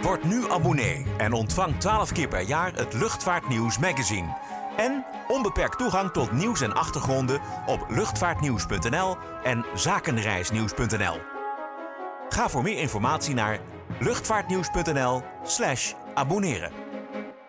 Word 0.00 0.24
nu 0.24 0.50
abonnee 0.50 1.06
en 1.18 1.32
ontvang 1.32 1.76
12 1.76 2.12
keer 2.12 2.28
per 2.28 2.40
jaar 2.40 2.74
het 2.74 2.94
Luchtvaartnieuws 2.94 3.78
magazine. 3.78 4.36
En 4.76 5.04
onbeperkt 5.28 5.78
toegang 5.78 6.10
tot 6.10 6.32
nieuws 6.32 6.60
en 6.60 6.74
achtergronden 6.74 7.40
op 7.66 7.86
luchtvaartnieuws.nl 7.88 9.16
en 9.42 9.64
zakenreisnieuws.nl. 9.74 11.31
Ga 12.32 12.48
voor 12.48 12.62
meer 12.62 12.78
informatie 12.78 13.34
naar 13.34 13.60
luchtvaartnieuws.nl/slash 14.00 15.94
abonneren. 16.14 16.72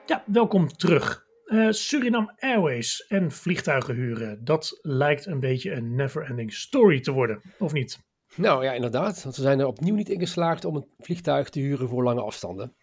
Ja, 0.06 0.24
welkom 0.26 0.68
terug. 0.68 1.26
Uh, 1.46 1.72
Suriname 1.72 2.34
Airways 2.40 3.06
en 3.08 3.32
vliegtuigen 3.32 3.96
huren. 3.96 4.44
Dat 4.44 4.80
lijkt 4.82 5.26
een 5.26 5.40
beetje 5.40 5.72
een 5.72 5.96
never-ending 5.96 6.54
story 6.54 7.00
te 7.00 7.12
worden, 7.12 7.42
of 7.60 7.74
niet? 7.74 8.00
Nou 8.36 8.64
ja, 8.64 8.72
inderdaad. 8.72 9.24
Want 9.24 9.36
ze 9.36 9.42
zijn 9.42 9.60
er 9.60 9.68
opnieuw 9.68 9.96
niet 9.96 10.10
in 10.10 10.20
geslaagd 10.20 10.66
om 10.66 10.76
een 10.76 10.88
vliegtuig 10.98 11.50
te 11.50 11.60
huren 11.60 11.90
voor 11.90 12.04
lange 12.04 12.22
afstanden. 12.22 12.76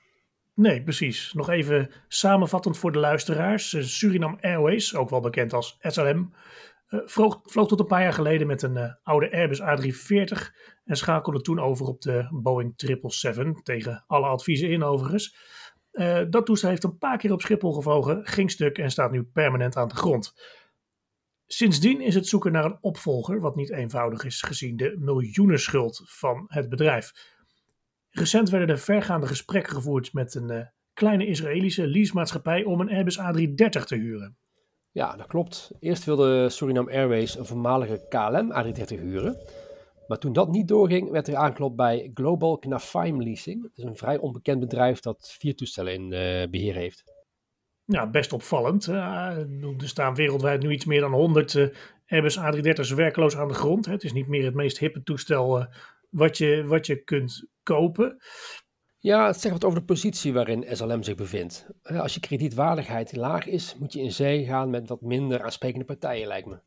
Nee, 0.54 0.83
precies. 0.83 1.33
Nog 1.33 1.49
even 1.49 1.90
samenvattend 2.09 2.78
voor 2.78 2.92
de 2.92 2.99
luisteraars. 2.99 3.75
Eh, 3.75 3.83
Suriname 3.83 4.37
Airways, 4.40 4.95
ook 4.95 5.11
wel 5.11 5.21
bekend 5.21 5.52
als 5.52 5.78
SLM, 5.80 6.33
vloog, 6.90 7.40
vloog, 7.42 7.68
tot 7.68 7.80
een 7.80 7.87
paar 7.87 8.02
jaar 8.02 8.12
geleden 8.12 8.47
met 8.47 8.62
een 8.62 8.76
uh, 8.76 8.92
oude 9.02 9.32
Airbus 9.32 9.61
A340 9.61 10.54
en 10.85 10.97
schakelde 10.97 11.40
toen 11.40 11.61
over 11.61 11.87
op 11.87 12.00
de 12.00 12.28
Boeing 12.30 12.73
777, 12.76 13.62
tegen 13.62 14.04
alle 14.06 14.26
adviezen 14.26 14.70
in 14.70 14.82
overigens. 14.82 15.37
Uh, 15.92 16.20
dat 16.30 16.47
toestel 16.47 16.68
heeft 16.68 16.85
een 16.85 16.99
paar 16.99 17.18
keer 17.18 17.32
op 17.32 17.40
Schiphol 17.40 17.73
gevlogen, 17.73 18.26
ging 18.26 18.50
stuk 18.50 18.78
en 18.78 18.90
staat 18.90 19.11
nu 19.11 19.23
permanent 19.23 19.76
aan 19.76 19.88
de 19.88 19.94
grond. 19.94 20.35
Sindsdien 21.47 22.00
is 22.00 22.14
het 22.14 22.26
zoeken 22.26 22.52
naar 22.52 22.64
een 22.64 22.78
opvolger, 22.80 23.40
wat 23.40 23.56
niet 23.56 23.70
eenvoudig 23.70 24.25
is 24.25 24.42
gezien 24.42 24.76
de 24.76 24.97
miljoenenschuld 24.99 26.02
van 26.04 26.44
het 26.47 26.68
bedrijf. 26.68 27.12
Recent 28.11 28.50
werden 28.50 28.68
er 28.68 28.78
vergaande 28.78 29.26
gesprekken 29.26 29.73
gevoerd 29.73 30.12
met 30.12 30.35
een 30.35 30.70
kleine 30.92 31.26
Israëlische 31.26 31.87
leasemaatschappij 31.87 32.64
om 32.64 32.80
een 32.80 32.90
Airbus 32.90 33.18
A330 33.18 33.85
te 33.85 33.97
huren. 33.97 34.38
Ja, 34.92 35.16
dat 35.16 35.26
klopt. 35.26 35.70
Eerst 35.80 36.04
wilde 36.04 36.49
Suriname 36.49 36.92
Airways 36.92 37.38
een 37.38 37.47
voormalige 37.47 38.06
KLM 38.09 38.52
A330 38.52 39.00
huren. 39.00 39.37
Maar 40.09 40.18
toen 40.18 40.32
dat 40.32 40.50
niet 40.50 40.68
doorging, 40.68 41.11
werd 41.11 41.28
er 41.28 41.37
aanklopt 41.37 41.76
bij 41.76 42.11
Global 42.14 42.59
Knafaim 42.59 43.23
Leasing. 43.23 43.62
Dat 43.62 43.70
is 43.75 43.85
een 43.85 43.97
vrij 43.97 44.18
onbekend 44.18 44.61
bedrijf 44.61 45.00
dat 45.00 45.35
vier 45.38 45.56
toestellen 45.56 45.92
in 45.92 46.02
uh, 46.02 46.50
beheer 46.50 46.75
heeft. 46.75 47.04
Ja, 47.85 48.06
best 48.06 48.32
opvallend. 48.32 48.87
Uh, 48.87 48.97
er 49.78 49.88
staan 49.88 50.14
wereldwijd 50.14 50.62
nu 50.62 50.70
iets 50.70 50.85
meer 50.85 51.00
dan 51.00 51.12
100 51.12 51.54
uh, 51.54 51.68
Airbus 52.06 52.38
A330's 52.38 52.90
werkloos 52.90 53.37
aan 53.37 53.49
de 53.49 53.54
grond. 53.54 53.87
Het 53.87 54.04
is 54.04 54.12
niet 54.12 54.28
meer 54.28 54.44
het 54.44 54.54
meest 54.54 54.78
hippe 54.78 55.02
toestel 55.02 55.66
wat, 56.09 56.38
je, 56.38 56.64
wat 56.66 56.87
je 56.87 57.04
kunt 57.04 57.44
kopen. 57.62 58.16
Ja, 59.02 59.33
zegt 59.33 59.54
wat 59.54 59.64
over 59.64 59.78
de 59.78 59.85
positie 59.85 60.33
waarin 60.33 60.64
SLM 60.69 61.02
zich 61.02 61.14
bevindt. 61.14 61.66
Als 61.83 62.14
je 62.14 62.21
kredietwaardigheid 62.21 63.16
laag 63.16 63.47
is, 63.47 63.76
moet 63.78 63.92
je 63.92 64.00
in 64.00 64.12
zee 64.12 64.45
gaan 64.45 64.71
met 64.71 64.88
wat 64.88 65.00
minder 65.00 65.42
aansprekende 65.42 65.85
partijen, 65.85 66.26
lijkt 66.26 66.47
me. 66.47 66.59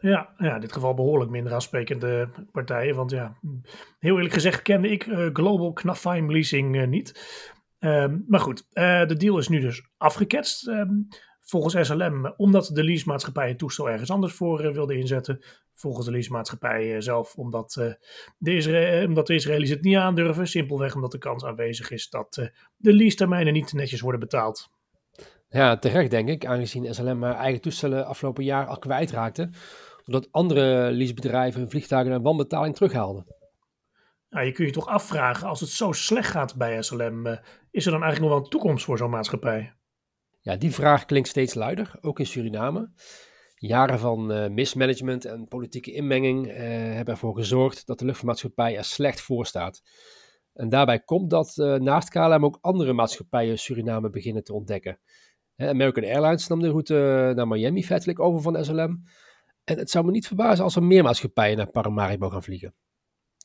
Ja, 0.00 0.34
ja, 0.38 0.54
in 0.54 0.60
dit 0.60 0.72
geval 0.72 0.94
behoorlijk 0.94 1.30
minder 1.30 1.52
aansprekende 1.52 2.28
partijen. 2.52 2.94
Want 2.94 3.10
ja, 3.10 3.38
heel 3.98 4.14
eerlijk 4.14 4.34
gezegd 4.34 4.62
kende 4.62 4.88
ik 4.88 5.06
uh, 5.06 5.28
Global 5.32 5.72
Knafaim 5.72 6.30
Leasing 6.30 6.76
uh, 6.76 6.86
niet. 6.86 7.12
Um, 7.78 8.24
maar 8.28 8.40
goed, 8.40 8.66
de 8.72 9.14
deal 9.18 9.38
is 9.38 9.48
nu 9.48 9.60
dus 9.60 9.88
afgeketst. 9.96 10.66
Um, 10.66 11.08
volgens 11.44 11.86
SLM, 11.86 12.34
omdat 12.36 12.70
de 12.72 12.84
leasemaatschappij 12.84 13.48
het 13.48 13.58
toestel 13.58 13.90
ergens 13.90 14.10
anders 14.10 14.32
voor 14.32 14.72
wilde 14.72 14.98
inzetten. 14.98 15.44
Volgens 15.74 16.06
de 16.06 16.12
leasemaatschappij 16.12 17.00
zelf, 17.00 17.34
omdat, 17.34 17.72
de 18.38 18.54
Isra 18.54 19.04
omdat 19.04 19.26
de 19.26 19.34
Israëli's 19.34 19.70
het 19.70 19.82
niet 19.82 19.96
aandurven. 19.96 20.46
Simpelweg 20.46 20.94
omdat 20.94 21.12
de 21.12 21.18
kans 21.18 21.44
aanwezig 21.44 21.90
is 21.90 22.08
dat 22.08 22.50
de 22.76 22.92
leasetermijnen 22.92 23.52
niet 23.52 23.72
netjes 23.72 24.00
worden 24.00 24.20
betaald. 24.20 24.70
Ja, 25.48 25.78
terecht 25.78 26.10
denk 26.10 26.28
ik, 26.28 26.46
aangezien 26.46 26.94
SLM 26.94 27.22
haar 27.22 27.36
eigen 27.36 27.60
toestellen 27.60 28.06
afgelopen 28.06 28.44
jaar 28.44 28.66
al 28.66 28.78
kwijtraakte 28.78 29.50
doordat 30.04 30.32
andere 30.32 30.90
leasebedrijven 30.90 31.60
hun 31.60 31.70
vliegtuigen 31.70 32.10
naar 32.12 32.22
wanbetaling 32.22 32.74
terughaalden. 32.74 33.26
Nou, 34.30 34.46
je 34.46 34.52
kunt 34.52 34.68
je 34.68 34.74
toch 34.74 34.86
afvragen, 34.86 35.48
als 35.48 35.60
het 35.60 35.68
zo 35.68 35.92
slecht 35.92 36.30
gaat 36.30 36.56
bij 36.56 36.82
SLM, 36.82 37.26
is 37.70 37.86
er 37.86 37.92
dan 37.92 38.02
eigenlijk 38.02 38.20
nog 38.20 38.28
wel 38.28 38.38
een 38.38 38.50
toekomst 38.50 38.84
voor 38.84 38.98
zo'n 38.98 39.10
maatschappij? 39.10 39.74
Ja, 40.44 40.56
die 40.56 40.72
vraag 40.72 41.04
klinkt 41.04 41.28
steeds 41.28 41.54
luider, 41.54 41.98
ook 42.00 42.18
in 42.18 42.26
Suriname. 42.26 42.90
Jaren 43.54 43.98
van 43.98 44.32
uh, 44.32 44.48
mismanagement 44.48 45.24
en 45.24 45.48
politieke 45.48 45.92
inmenging 45.92 46.46
uh, 46.46 46.54
hebben 46.94 47.14
ervoor 47.14 47.34
gezorgd 47.34 47.86
dat 47.86 47.98
de 47.98 48.04
luchtvaartmaatschappij 48.04 48.76
er 48.76 48.84
slecht 48.84 49.20
voor 49.20 49.46
staat. 49.46 49.82
En 50.52 50.68
daarbij 50.68 51.00
komt 51.00 51.30
dat 51.30 51.56
naast 51.78 52.08
KLM 52.08 52.44
ook 52.44 52.58
andere 52.60 52.92
maatschappijen 52.92 53.58
Suriname 53.58 54.10
beginnen 54.10 54.44
te 54.44 54.54
ontdekken. 54.54 54.98
American 55.56 56.04
Airlines 56.04 56.46
nam 56.46 56.60
de 56.60 56.68
route 56.68 57.32
naar 57.36 57.48
Miami 57.48 57.84
feitelijk 57.84 58.20
over 58.20 58.40
van 58.40 58.64
SLM. 58.64 59.04
En 59.64 59.78
het 59.78 59.90
zou 59.90 60.04
me 60.04 60.10
niet 60.10 60.26
verbazen 60.26 60.64
als 60.64 60.76
er 60.76 60.82
meer 60.82 61.02
maatschappijen 61.02 61.56
naar 61.56 61.70
Paramaribo 61.70 62.28
gaan 62.28 62.42
vliegen. 62.42 62.74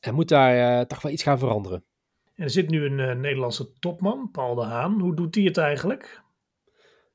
Er 0.00 0.14
moet 0.14 0.28
daar 0.28 0.86
toch 0.86 1.02
wel 1.02 1.12
iets 1.12 1.22
gaan 1.22 1.38
veranderen. 1.38 1.84
er 2.34 2.50
zit 2.50 2.70
nu 2.70 2.84
een 2.84 3.20
Nederlandse 3.20 3.72
topman, 3.72 4.30
Paul 4.30 4.54
de 4.54 4.64
Haan. 4.64 5.00
Hoe 5.00 5.14
doet 5.14 5.34
hij 5.34 5.44
het 5.44 5.56
eigenlijk? 5.56 6.22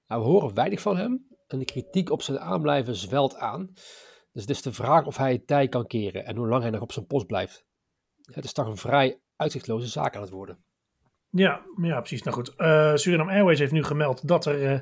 Nou, 0.07 0.21
we 0.21 0.27
horen 0.27 0.53
weinig 0.53 0.81
van 0.81 0.97
hem. 0.97 1.27
En 1.47 1.59
de 1.59 1.65
kritiek 1.65 2.09
op 2.09 2.21
zijn 2.21 2.39
aanblijven 2.39 2.95
zwelt 2.95 3.35
aan. 3.35 3.71
Dus 4.31 4.41
het 4.41 4.49
is 4.49 4.61
de 4.61 4.73
vraag 4.73 5.05
of 5.05 5.17
hij 5.17 5.31
het 5.31 5.47
tij 5.47 5.67
kan 5.67 5.87
keren 5.87 6.25
en 6.25 6.35
hoe 6.35 6.47
lang 6.47 6.61
hij 6.61 6.71
nog 6.71 6.81
op 6.81 6.91
zijn 6.91 7.05
post 7.05 7.25
blijft. 7.25 7.65
Het 8.21 8.43
is 8.43 8.53
toch 8.53 8.67
een 8.67 8.77
vrij 8.77 9.21
uitzichtloze 9.35 9.87
zaak 9.87 10.15
aan 10.15 10.21
het 10.21 10.29
worden. 10.29 10.63
Ja, 11.29 11.65
ja, 11.81 11.99
precies. 11.99 12.23
Nou 12.23 12.35
goed, 12.35 12.53
uh, 12.57 12.95
Suriname 12.95 13.31
Airways 13.31 13.59
heeft 13.59 13.71
nu 13.71 13.83
gemeld 13.83 14.27
dat 14.27 14.45
er 14.45 14.73
uh, 14.73 14.79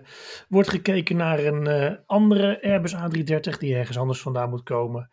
wordt 0.49 0.69
gekeken 0.69 1.15
naar 1.15 1.39
een 1.39 1.65
uh, 1.65 1.97
andere 2.05 2.61
Airbus 2.61 2.95
A330 2.95 3.57
die 3.57 3.75
ergens 3.75 3.97
anders 3.97 4.21
vandaan 4.21 4.49
moet 4.49 4.63
komen. 4.63 5.09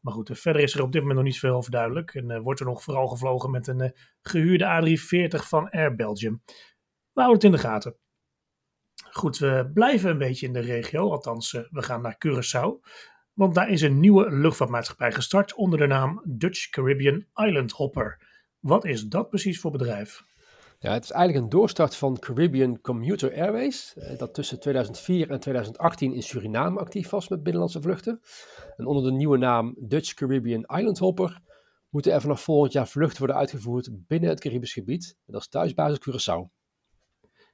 maar 0.00 0.12
goed, 0.12 0.30
verder 0.32 0.62
is 0.62 0.74
er 0.74 0.82
op 0.82 0.92
dit 0.92 1.00
moment 1.00 1.18
nog 1.18 1.28
niet 1.28 1.38
veel 1.38 1.54
over 1.54 1.70
duidelijk. 1.70 2.14
En 2.14 2.42
wordt 2.42 2.60
er 2.60 2.66
nog 2.66 2.82
vooral 2.82 3.06
gevlogen 3.06 3.50
met 3.50 3.66
een 3.66 3.94
gehuurde 4.20 4.98
A340 4.98 5.46
van 5.48 5.70
Air 5.70 5.94
Belgium. 5.94 6.42
We 7.12 7.20
houden 7.20 7.34
het 7.34 7.44
in 7.44 7.52
de 7.52 7.68
gaten. 7.68 7.96
Goed, 9.10 9.38
we 9.38 9.70
blijven 9.74 10.10
een 10.10 10.18
beetje 10.18 10.46
in 10.46 10.52
de 10.52 10.60
regio, 10.60 11.10
althans 11.10 11.52
we 11.52 11.82
gaan 11.82 12.02
naar 12.02 12.16
Curaçao. 12.26 12.90
Want 13.32 13.54
daar 13.54 13.70
is 13.70 13.82
een 13.82 14.00
nieuwe 14.00 14.30
luchtvaartmaatschappij 14.30 15.12
gestart 15.12 15.54
onder 15.54 15.78
de 15.78 15.86
naam 15.86 16.22
Dutch 16.24 16.68
Caribbean 16.68 17.24
Island 17.34 17.72
Hopper. 17.72 18.18
Wat 18.60 18.84
is 18.84 19.04
dat 19.04 19.28
precies 19.28 19.60
voor 19.60 19.70
bedrijf? 19.70 20.24
Ja, 20.78 20.92
het 20.92 21.04
is 21.04 21.10
eigenlijk 21.10 21.44
een 21.44 21.50
doorstart 21.50 21.96
van 21.96 22.18
Caribbean 22.18 22.80
Commuter 22.80 23.34
Airways, 23.34 23.94
eh, 23.96 24.18
dat 24.18 24.34
tussen 24.34 24.60
2004 24.60 25.30
en 25.30 25.40
2018 25.40 26.12
in 26.14 26.22
Suriname 26.22 26.80
actief 26.80 27.10
was 27.10 27.28
met 27.28 27.42
binnenlandse 27.42 27.82
vluchten. 27.82 28.20
En 28.76 28.86
onder 28.86 29.04
de 29.04 29.12
nieuwe 29.12 29.38
naam 29.38 29.76
Dutch 29.78 30.14
Caribbean 30.14 30.78
Island 30.78 30.98
Hopper 30.98 31.40
moeten 31.88 32.12
er 32.12 32.20
vanaf 32.20 32.42
volgend 32.42 32.72
jaar 32.72 32.88
vluchten 32.88 33.18
worden 33.18 33.36
uitgevoerd 33.36 33.90
binnen 33.92 34.30
het 34.30 34.40
Caribisch 34.40 34.72
gebied. 34.72 35.16
dat 35.26 35.40
is 35.40 35.48
thuisbasis 35.48 35.98
Curaçao. 35.98 36.61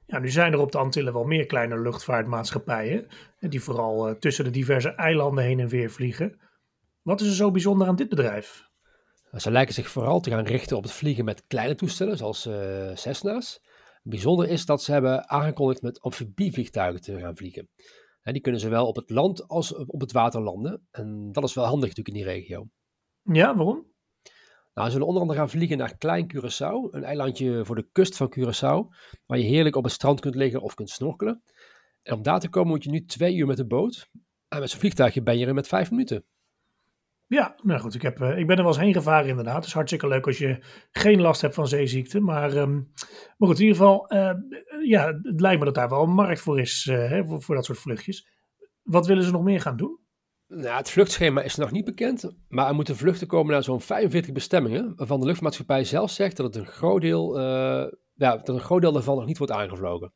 Ja, 0.09 0.19
nu 0.19 0.29
zijn 0.29 0.53
er 0.53 0.59
op 0.59 0.71
de 0.71 0.77
Antillen 0.77 1.13
wel 1.13 1.23
meer 1.23 1.45
kleine 1.45 1.79
luchtvaartmaatschappijen, 1.79 3.07
die 3.39 3.61
vooral 3.61 4.09
uh, 4.09 4.15
tussen 4.15 4.43
de 4.43 4.49
diverse 4.49 4.89
eilanden 4.89 5.43
heen 5.43 5.59
en 5.59 5.67
weer 5.67 5.91
vliegen. 5.91 6.39
Wat 7.01 7.21
is 7.21 7.27
er 7.27 7.33
zo 7.33 7.51
bijzonder 7.51 7.87
aan 7.87 7.95
dit 7.95 8.09
bedrijf? 8.09 8.67
Ze 9.37 9.51
lijken 9.51 9.73
zich 9.73 9.89
vooral 9.89 10.19
te 10.19 10.29
gaan 10.29 10.45
richten 10.45 10.77
op 10.77 10.83
het 10.83 10.91
vliegen 10.91 11.25
met 11.25 11.43
kleine 11.47 11.75
toestellen, 11.75 12.17
zoals 12.17 12.45
uh, 12.45 12.95
Cessna's. 12.95 13.61
Bijzonder 14.03 14.49
is 14.49 14.65
dat 14.65 14.83
ze 14.83 14.91
hebben 14.91 15.29
aangekondigd 15.29 15.81
met 15.81 16.01
amfibievliegtuigen 16.01 17.01
te 17.01 17.19
gaan 17.19 17.35
vliegen. 17.35 17.69
En 18.21 18.33
die 18.33 18.41
kunnen 18.41 18.61
zowel 18.61 18.87
op 18.87 18.95
het 18.95 19.09
land 19.09 19.47
als 19.47 19.75
op 19.75 20.01
het 20.01 20.11
water 20.11 20.41
landen. 20.41 20.87
En 20.91 21.31
dat 21.31 21.43
is 21.43 21.53
wel 21.53 21.65
handig 21.65 21.89
natuurlijk 21.89 22.17
in 22.17 22.23
die 22.23 22.33
regio. 22.33 22.67
Ja, 23.23 23.55
waarom? 23.55 23.88
Nou, 24.73 24.87
ze 24.87 24.91
zullen 24.91 25.07
onder 25.07 25.21
andere 25.21 25.39
gaan 25.39 25.49
vliegen 25.49 25.77
naar 25.77 25.97
Klein 25.97 26.33
Curaçao, 26.35 26.91
een 26.91 27.03
eilandje 27.03 27.65
voor 27.65 27.75
de 27.75 27.87
kust 27.91 28.17
van 28.17 28.33
Curaçao, 28.39 28.95
waar 29.25 29.37
je 29.37 29.45
heerlijk 29.45 29.75
op 29.75 29.83
het 29.83 29.93
strand 29.93 30.19
kunt 30.19 30.35
liggen 30.35 30.61
of 30.61 30.73
kunt 30.73 30.89
snorkelen. 30.89 31.43
En 32.03 32.13
om 32.13 32.21
daar 32.21 32.39
te 32.39 32.49
komen 32.49 32.69
moet 32.69 32.83
je 32.83 32.89
nu 32.89 33.05
twee 33.05 33.35
uur 33.35 33.47
met 33.47 33.57
de 33.57 33.67
boot. 33.67 34.09
En 34.47 34.59
met 34.59 34.69
zo'n 34.69 34.79
vliegtuigje 34.79 35.23
ben 35.23 35.37
je 35.37 35.45
er 35.45 35.53
met 35.53 35.67
vijf 35.67 35.91
minuten. 35.91 36.25
Ja, 37.27 37.55
nou 37.61 37.79
goed, 37.79 37.95
ik, 37.95 38.01
heb, 38.01 38.19
uh, 38.19 38.37
ik 38.37 38.47
ben 38.47 38.57
er 38.57 38.63
wel 38.63 38.71
eens 38.71 38.81
heen 38.81 38.93
gevaren 38.93 39.29
inderdaad. 39.29 39.55
Het 39.55 39.65
is 39.65 39.73
hartstikke 39.73 40.07
leuk 40.07 40.27
als 40.27 40.37
je 40.37 40.63
geen 40.91 41.21
last 41.21 41.41
hebt 41.41 41.53
van 41.53 41.67
zeeziekte. 41.67 42.19
Maar, 42.19 42.57
um, 42.57 42.91
maar 43.37 43.47
goed, 43.49 43.59
in 43.59 43.65
ieder 43.65 43.77
geval, 43.77 44.13
uh, 44.13 44.31
ja, 44.83 45.07
het 45.21 45.41
lijkt 45.41 45.59
me 45.59 45.65
dat 45.65 45.75
daar 45.75 45.89
wel 45.89 46.03
een 46.03 46.13
markt 46.13 46.39
voor 46.39 46.59
is, 46.59 46.91
voor, 47.23 47.55
dat 47.55 47.65
soort 47.65 47.77
vluchtjes. 47.77 48.27
Wat 48.83 49.07
willen 49.07 49.23
ze 49.23 49.31
nog 49.31 49.43
meer 49.43 49.61
gaan 49.61 49.77
doen? 49.77 49.99
Nou, 50.51 50.77
het 50.77 50.89
vluchtschema 50.89 51.41
is 51.41 51.55
nog 51.55 51.71
niet 51.71 51.85
bekend, 51.85 52.35
maar 52.47 52.67
er 52.67 52.75
moeten 52.75 52.95
vluchten 52.95 53.27
komen 53.27 53.53
naar 53.53 53.63
zo'n 53.63 53.81
45 53.81 54.33
bestemmingen, 54.33 54.93
waarvan 54.95 55.19
de 55.19 55.25
luchtmaatschappij 55.25 55.83
zelf 55.83 56.11
zegt 56.11 56.37
dat, 56.37 56.45
het 56.45 56.55
een 56.55 56.71
groot 56.71 57.01
deel, 57.01 57.39
ja, 57.39 58.37
dat 58.37 58.49
een 58.49 58.59
groot 58.59 58.81
deel 58.81 58.91
daarvan 58.91 59.15
nog 59.15 59.25
niet 59.25 59.37
wordt 59.37 59.53
aangevlogen. 59.53 60.13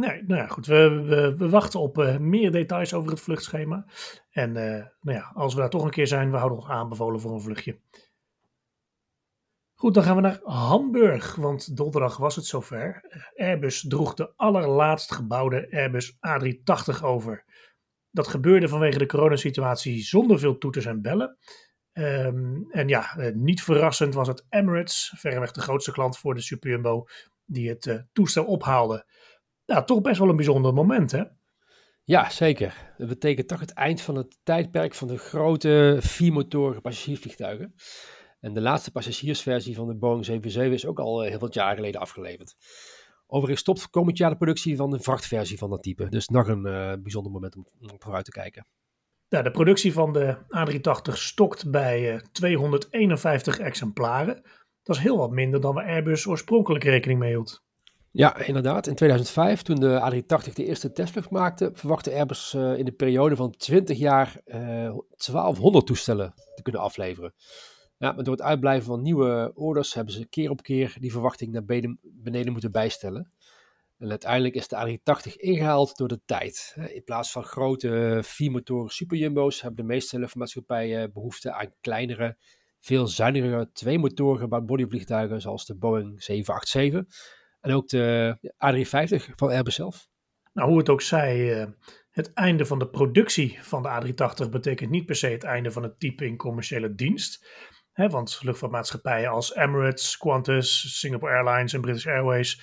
Nee, 0.00 0.22
nou 0.22 0.40
ja, 0.40 0.46
goed. 0.46 0.66
We, 0.66 1.34
we, 1.38 1.48
wachten 1.48 1.80
op 1.80 1.98
uh, 1.98 2.18
meer 2.18 2.52
details 2.52 2.94
over 2.94 3.10
het 3.10 3.20
vluchtschema. 3.20 3.84
En 4.30 4.48
uh, 4.50 4.84
nou 5.00 5.18
ja, 5.18 5.30
als 5.34 5.54
we 5.54 5.60
daar 5.60 5.70
toch 5.70 5.84
een 5.84 5.90
keer 5.90 6.06
zijn, 6.06 6.30
we 6.30 6.36
houden 6.36 6.58
ons 6.58 6.68
aanbevolen 6.68 7.20
voor 7.20 7.32
een 7.32 7.40
vluchtje. 7.40 7.80
Goed, 9.74 9.94
dan 9.94 10.02
gaan 10.02 10.16
we 10.16 10.22
naar 10.22 10.40
Hamburg, 10.42 11.34
want 11.34 11.76
donderdag 11.76 12.16
was 12.16 12.36
het 12.36 12.44
zover. 12.44 13.02
Airbus 13.36 13.84
droeg 13.88 14.14
de 14.14 14.32
allerlaatst 14.36 15.12
gebouwde 15.12 15.68
Airbus 15.70 16.16
A380 16.16 17.02
over. 17.02 17.44
Dat 18.10 18.28
gebeurde 18.28 18.68
vanwege 18.68 18.98
de 18.98 19.06
coronasituatie 19.06 20.02
zonder 20.02 20.38
veel 20.38 20.58
toeters 20.58 20.86
en 20.86 21.02
bellen. 21.02 21.38
Um, 21.92 22.66
en 22.70 22.88
ja, 22.88 23.16
uh, 23.18 23.34
niet 23.34 23.62
verrassend 23.62 24.14
was 24.14 24.28
het 24.28 24.46
Emirates, 24.48 25.14
verreweg 25.16 25.52
de 25.52 25.60
grootste 25.60 25.92
klant 25.92 26.18
voor 26.18 26.34
de 26.34 26.40
Superjumbo, 26.40 27.04
die 27.44 27.68
het 27.68 28.06
toestel 28.12 28.44
ophaalde 28.44 29.06
ja, 29.70 29.84
toch 29.84 30.00
best 30.00 30.18
wel 30.18 30.28
een 30.28 30.36
bijzonder 30.36 30.74
moment, 30.74 31.10
hè? 31.12 31.22
Ja, 32.04 32.30
zeker. 32.30 32.94
Dat 32.98 33.08
betekent 33.08 33.48
toch 33.48 33.60
het 33.60 33.72
eind 33.72 34.00
van 34.00 34.14
het 34.14 34.38
tijdperk 34.42 34.94
van 34.94 35.08
de 35.08 35.18
grote 35.18 35.96
viermotorige 36.00 36.80
passagiersvliegtuigen. 36.80 37.74
En 38.40 38.54
de 38.54 38.60
laatste 38.60 38.90
passagiersversie 38.90 39.74
van 39.74 39.86
de 39.86 39.96
Boeing 39.96 40.24
777 40.24 40.72
is 40.72 40.86
ook 40.86 40.98
al 40.98 41.22
eh, 41.22 41.30
heel 41.30 41.38
wat 41.38 41.54
jaar 41.54 41.74
geleden 41.74 42.00
afgeleverd. 42.00 42.56
Overigens 43.32 43.60
stopt 43.60 43.90
komend 43.90 44.18
jaar 44.18 44.30
de 44.30 44.36
productie 44.36 44.76
van 44.76 44.90
de 44.90 45.00
vrachtversie 45.00 45.58
van 45.58 45.70
dat 45.70 45.82
type. 45.82 46.08
Dus 46.08 46.28
nog 46.28 46.48
een 46.48 46.66
uh, 46.66 46.92
bijzonder 47.02 47.32
moment 47.32 47.56
om, 47.56 47.66
om 47.80 47.96
vooruit 47.98 48.24
te 48.24 48.30
kijken. 48.30 48.66
De 49.28 49.50
productie 49.50 49.92
van 49.92 50.12
de 50.12 50.36
A380 50.36 51.12
stokt 51.12 51.70
bij 51.70 52.14
uh, 52.14 52.20
251 52.32 53.58
exemplaren. 53.58 54.42
Dat 54.82 54.96
is 54.96 55.02
heel 55.02 55.16
wat 55.16 55.30
minder 55.30 55.60
dan 55.60 55.74
waar 55.74 55.86
Airbus 55.86 56.26
oorspronkelijk 56.26 56.84
rekening 56.84 57.18
mee 57.18 57.30
hield. 57.30 57.62
Ja, 58.12 58.36
inderdaad. 58.36 58.86
In 58.86 58.94
2005, 58.94 59.62
toen 59.62 59.80
de 59.80 60.22
A380 60.22 60.52
de 60.52 60.64
eerste 60.64 60.92
testvlucht 60.92 61.30
maakte, 61.30 61.70
verwachtte 61.74 62.12
Airbus 62.12 62.54
uh, 62.54 62.78
in 62.78 62.84
de 62.84 62.92
periode 62.92 63.36
van 63.36 63.50
20 63.50 63.98
jaar 63.98 64.40
uh, 64.46 64.86
eh, 64.86 64.94
1200 65.16 65.86
toestellen 65.86 66.34
te 66.54 66.62
kunnen 66.62 66.80
afleveren. 66.80 67.34
Ja, 68.00 68.12
maar 68.12 68.24
door 68.24 68.34
het 68.34 68.42
uitblijven 68.42 68.86
van 68.86 69.02
nieuwe 69.02 69.50
orders 69.54 69.94
hebben 69.94 70.14
ze 70.14 70.28
keer 70.28 70.50
op 70.50 70.62
keer 70.62 70.96
die 71.00 71.12
verwachting 71.12 71.52
naar 71.52 71.64
beneden, 72.02 72.52
moeten 72.52 72.72
bijstellen. 72.72 73.32
En 73.98 74.10
uiteindelijk 74.10 74.54
is 74.54 74.68
de 74.68 74.98
A380 74.98 75.36
ingehaald 75.36 75.96
door 75.96 76.08
de 76.08 76.20
tijd. 76.24 76.76
In 76.92 77.04
plaats 77.04 77.32
van 77.32 77.44
grote 77.44 78.20
viermotoren 78.22 78.90
superjumbo's 78.90 79.60
hebben 79.60 79.86
de 79.86 79.92
meeste 79.92 80.18
luchtvaartmaatschappijen 80.18 81.12
behoefte 81.12 81.52
aan 81.52 81.72
kleinere, 81.80 82.36
veel 82.78 83.06
zuinigere 83.06 83.70
tweemotorige 83.72 84.48
bodyvliegtuigen 84.48 85.40
zoals 85.40 85.66
de 85.66 85.76
Boeing 85.76 86.22
787 86.22 87.04
en 87.60 87.72
ook 87.72 87.88
de 87.88 88.36
A350 88.42 89.34
van 89.34 89.48
Airbus 89.48 89.74
zelf. 89.74 90.08
Nou, 90.52 90.68
hoe 90.68 90.78
het 90.78 90.88
ook 90.88 91.02
zij, 91.02 91.60
eh, 91.60 91.68
het 92.10 92.32
einde 92.32 92.66
van 92.66 92.78
de 92.78 92.88
productie 92.88 93.58
van 93.62 93.82
de 93.82 93.88
A380 93.88 94.50
betekent 94.50 94.90
niet 94.90 95.06
per 95.06 95.16
se 95.16 95.26
het 95.26 95.44
einde 95.44 95.70
van 95.70 95.82
het 95.82 96.00
type 96.00 96.26
in 96.26 96.36
commerciële 96.36 96.94
dienst. 96.94 97.46
Want 98.08 98.40
luchtvaartmaatschappijen 98.42 99.30
als 99.30 99.54
Emirates, 99.54 100.16
Qantas, 100.16 100.98
Singapore 100.98 101.32
Airlines 101.32 101.72
en 101.72 101.80
British 101.80 102.06
Airways 102.06 102.62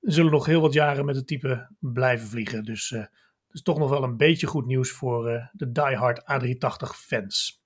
zullen 0.00 0.32
nog 0.32 0.46
heel 0.46 0.60
wat 0.60 0.72
jaren 0.72 1.04
met 1.04 1.16
het 1.16 1.26
type 1.26 1.74
blijven 1.78 2.28
vliegen. 2.28 2.64
Dus 2.64 2.90
uh, 2.90 3.04
is 3.50 3.62
toch 3.62 3.78
nog 3.78 3.90
wel 3.90 4.02
een 4.02 4.16
beetje 4.16 4.46
goed 4.46 4.66
nieuws 4.66 4.90
voor 4.90 5.30
uh, 5.30 5.46
de 5.52 5.72
diehard 5.72 6.20
A380 6.20 6.96
fans. 6.96 7.62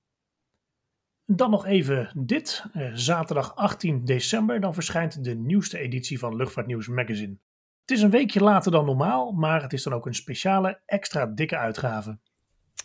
Dan 1.24 1.50
nog 1.50 1.66
even 1.66 2.24
dit. 2.26 2.64
zaterdag 2.92 3.56
18 3.56 4.04
december, 4.04 4.60
dan 4.60 4.74
verschijnt 4.74 5.24
de 5.24 5.34
nieuwste 5.34 5.78
editie 5.78 6.18
van 6.18 6.36
Luchtvaartnieuws 6.36 6.88
Magazine. 6.88 7.38
Het 7.80 7.96
is 7.96 8.02
een 8.02 8.10
weekje 8.10 8.40
later 8.40 8.72
dan 8.72 8.84
normaal, 8.84 9.32
maar 9.32 9.62
het 9.62 9.72
is 9.72 9.82
dan 9.82 9.92
ook 9.92 10.06
een 10.06 10.14
speciale, 10.14 10.80
extra 10.84 11.26
dikke 11.26 11.56
uitgave. 11.56 12.18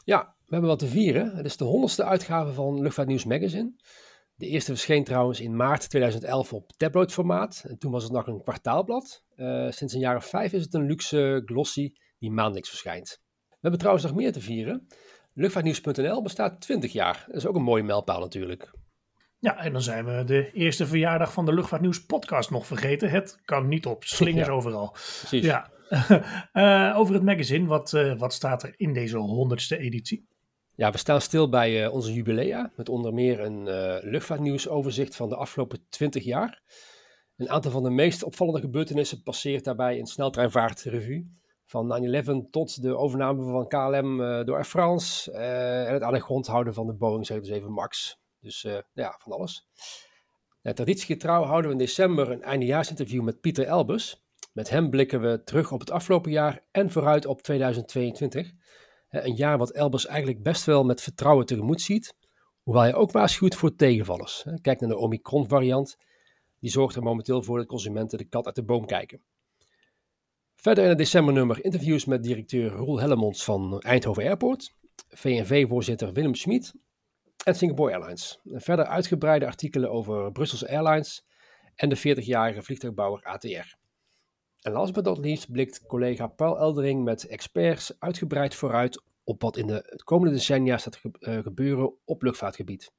Ja, 0.04 0.36
we 0.46 0.58
hebben 0.58 0.70
wat 0.70 0.80
te 0.80 0.88
vieren. 0.88 1.36
Het 1.36 1.46
is 1.46 1.58
de 1.58 1.64
honderdste 1.64 2.04
uitgave 2.04 2.54
van 2.54 2.82
Luchtvaartnieuws 2.82 3.26
Magazine. 3.26 3.74
De 4.42 4.48
eerste 4.48 4.72
verscheen 4.72 5.04
trouwens 5.04 5.40
in 5.40 5.56
maart 5.56 5.90
2011 5.90 6.54
op 6.54 6.72
tabloid-formaat. 6.78 7.64
En 7.68 7.78
toen 7.78 7.92
was 7.92 8.04
het 8.04 8.12
nog 8.12 8.28
een 8.28 8.42
kwartaalblad. 8.42 9.24
Uh, 9.36 9.72
sinds 9.72 9.94
een 9.94 10.00
jaar 10.00 10.16
of 10.16 10.26
vijf 10.26 10.54
is 10.54 10.64
het 10.64 10.74
een 10.74 10.86
luxe 10.86 11.42
glossy 11.46 11.94
die 12.20 12.32
maandelijks 12.32 12.70
verschijnt. 12.70 13.20
We 13.50 13.58
hebben 13.60 13.80
trouwens 13.80 14.06
nog 14.06 14.16
meer 14.16 14.32
te 14.32 14.42
vieren. 14.42 14.88
Luchtvaartnieuws.nl 15.34 16.22
bestaat 16.22 16.62
20 16.62 16.92
jaar. 16.92 17.24
Dat 17.28 17.36
is 17.36 17.46
ook 17.46 17.56
een 17.56 17.64
mooie 17.64 17.84
mijlpaal 17.84 18.20
natuurlijk. 18.20 18.72
Ja, 19.40 19.58
en 19.58 19.72
dan 19.72 19.82
zijn 19.82 20.06
we 20.06 20.24
de 20.24 20.52
eerste 20.52 20.88
verjaardag 20.88 21.34
van 21.34 21.46
de 21.46 21.54
Luchtvaartnieuws 21.54 22.06
podcast 22.06 22.50
nog 22.50 22.66
vergeten. 22.66 23.10
Het 23.10 23.40
kan 23.46 23.68
niet 23.68 23.86
op, 23.86 24.04
slingers 24.04 24.50
overal. 24.50 24.92
Precies. 24.92 25.46
Ja. 25.46 25.72
uh, 26.54 26.98
over 27.00 27.14
het 27.14 27.24
magazine, 27.24 27.68
wat, 27.68 27.94
uh, 27.94 28.20
wat 28.20 28.34
staat 28.34 28.64
er 28.64 28.74
in 28.78 28.94
deze 28.94 29.18
honderdste 29.18 29.78
editie? 29.78 30.30
Ja, 30.82 30.92
we 30.92 30.98
staan 30.98 31.22
stil 31.22 31.50
bij 31.50 31.86
uh, 31.86 31.94
onze 31.94 32.14
jubilea, 32.14 32.72
met 32.76 32.90
onder 32.90 33.14
meer 33.14 33.40
een 33.40 33.64
luchtvaartnieuwsoverzicht 34.10 35.16
van 35.16 35.30
de 35.30 35.36
afgelopen 35.36 35.86
20 35.90 36.24
jaar. 36.24 36.62
Een 37.38 37.50
aantal 37.50 37.72
van 37.72 37.84
de 37.84 37.90
meest 37.90 38.24
opvallende 38.24 38.60
gebeurtenissen 38.60 39.24
passeert 39.24 39.64
daarbij 39.64 39.98
in 39.98 40.06
sneltreinvaartrevue. 40.06 41.38
Van 41.66 42.12
9-11 42.48 42.50
tot 42.52 42.82
de 42.82 42.98
overname 42.98 43.44
van 43.44 43.68
KLM 43.68 44.18
door 44.18 44.56
Air 44.56 44.66
France 44.66 45.32
en 45.32 45.94
het 45.94 46.02
aan 46.02 46.14
de 46.14 46.20
grond 46.20 46.48
houden 46.48 46.74
van 46.74 46.88
de 46.88 46.94
Boeing 46.94 47.26
777 47.26 47.70
MAX. 47.70 48.20
Dus 48.40 48.62
ja, 48.94 49.16
van 49.20 49.32
alles. 49.32 49.68
Ja, 50.62 50.74
traditiegetrouw 50.74 51.44
houden 51.44 51.66
we 51.66 51.78
in 51.78 51.86
december 51.86 52.32
een 52.32 52.44
eindejaarsinterview 52.44 53.24
met 53.24 53.42
Pieter 53.42 53.66
Elbers. 53.66 54.24
Met 54.54 54.70
hem 54.70 54.90
blikken 54.90 55.22
we 55.22 55.44
terug 55.44 55.72
op 55.72 55.80
het 55.80 55.92
afgelopen 55.92 56.32
jaar 56.32 56.64
en 56.72 56.92
vooruit 56.92 57.26
op 57.26 57.42
2022. 57.42 58.52
Een 59.12 59.36
jaar 59.36 59.58
wat 59.58 59.72
Elbers 59.72 60.06
eigenlijk 60.06 60.44
best 60.44 60.66
wel 60.66 60.84
met 60.84 61.02
vertrouwen 61.02 61.46
tegemoet 61.46 61.82
ziet. 61.82 62.16
Hoewel 62.64 62.82
hij 62.82 62.94
ook 62.94 63.12
waarschuwt 63.12 63.56
voor 63.56 63.76
tegenvallers. 63.76 64.46
Kijk 64.62 64.80
naar 64.80 64.90
de 64.90 64.98
Omicron 64.98 65.48
variant. 65.48 65.98
Die 66.60 66.72
zorgt 66.72 66.96
er 66.96 67.04
momenteel 67.04 67.44
voor 67.44 67.58
dat 67.58 67.68
consumenten 67.68 68.18
de 68.18 68.26
kat 68.26 68.46
uit 68.46 68.56
de 68.56 68.64
boom 68.64 68.86
kijken. 68.86 69.22
Verder 70.56 70.84
in 70.84 70.90
het 70.90 70.98
decembernummer 70.98 71.64
interviews 71.64 72.06
met 72.06 72.24
directeur 72.24 72.72
Roel 72.72 73.00
Hellemons 73.00 73.44
van 73.44 73.80
Eindhoven 73.80 74.24
Airport. 74.24 74.76
VNV-voorzitter 75.10 76.14
Willem 76.14 76.36
Schmid 76.36 76.74
en 77.46 77.56
Singapore 77.56 77.94
Airlines. 77.94 78.40
Verder 78.44 78.86
uitgebreide 78.86 79.46
artikelen 79.46 79.92
over 79.92 80.32
Brusselse 80.32 80.70
Airlines 80.70 81.26
en 81.76 81.90
de 81.90 81.98
40-jarige 81.98 82.62
vliegtuigbouwer 82.62 83.24
ATR. 83.24 83.80
En 84.62 84.72
last 84.72 84.94
but 84.94 85.04
not 85.04 85.18
least 85.18 85.52
blikt 85.52 85.86
collega 85.86 86.28
Paul 86.28 86.58
Eldering 86.58 87.04
met 87.04 87.28
experts 87.28 87.96
uitgebreid 88.00 88.56
vooruit 88.56 89.04
op 89.24 89.42
wat 89.42 89.58
in 89.58 89.68
de 89.68 90.02
komende 90.04 90.34
decennia 90.34 90.78
staat 90.78 91.02
eh, 91.20 91.38
gebeuren 91.38 91.94
op 92.06 92.22
luchtvaartgebied. 92.22 92.94